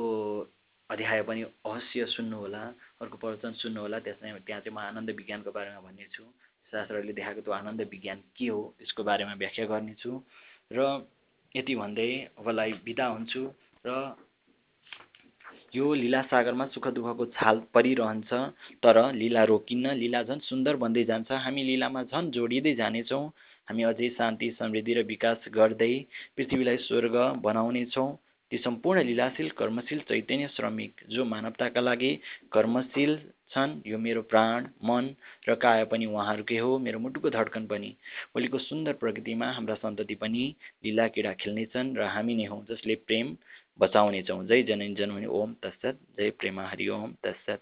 [0.90, 2.62] अध्याय पनि अवश्य सुन्नुहोला
[3.00, 6.24] अर्को प्रवचन सुन्नुहोला त्यसमा त्यहाँ चाहिँ म आनन्द विज्ञानको बारेमा भन्नेछु।
[6.72, 10.10] शास्त्रले देखाएको त्यो आनन्द विज्ञान के हो यसको बारेमा व्याख्या गर्नेछु।
[10.72, 10.80] र
[11.54, 12.10] यति भन्दै
[12.40, 13.42] अबलाई बिदा हुन्छु।
[13.86, 13.90] र
[15.72, 18.30] यो लीला सागरमा सुख दुःखको छाल परिरहन्छ
[18.84, 23.24] तर लीला रोकिन्न। लीला झन् सुन्दर बन्दै जान्छ। हामी लीलामा झन् जोडिँदै जानेछौँ।
[23.68, 25.94] हामी अझै शान्ति समृद्धि र विकास गर्दै
[26.36, 28.10] पृथ्वीलाई स्वर्ग बनाउनेछौँ।
[28.52, 32.12] ती सम्पूर्ण लीलाशील कर्मशील चैतन्य श्रमिक जो मानवताका लागि
[32.52, 33.16] कर्मशील
[33.54, 35.08] छन् यो मेरो प्राण मन
[35.48, 37.90] र काय पनि उहाँहरूकै हो मेरो मुटुको धड्कन पनि।
[38.34, 40.44] भोलिको सुन्दर प्रकृतिमा हाम्रा सन्तति पनि
[40.84, 43.34] लीला किडा खेल्नेछन् र हामी नै हौँ जसले प्रेम
[43.82, 45.84] बचाउनेछौँ जय जननी जन्मनि ओम तस्त
[46.18, 47.50] जय प्रेमा। हरि ओम तत्सत।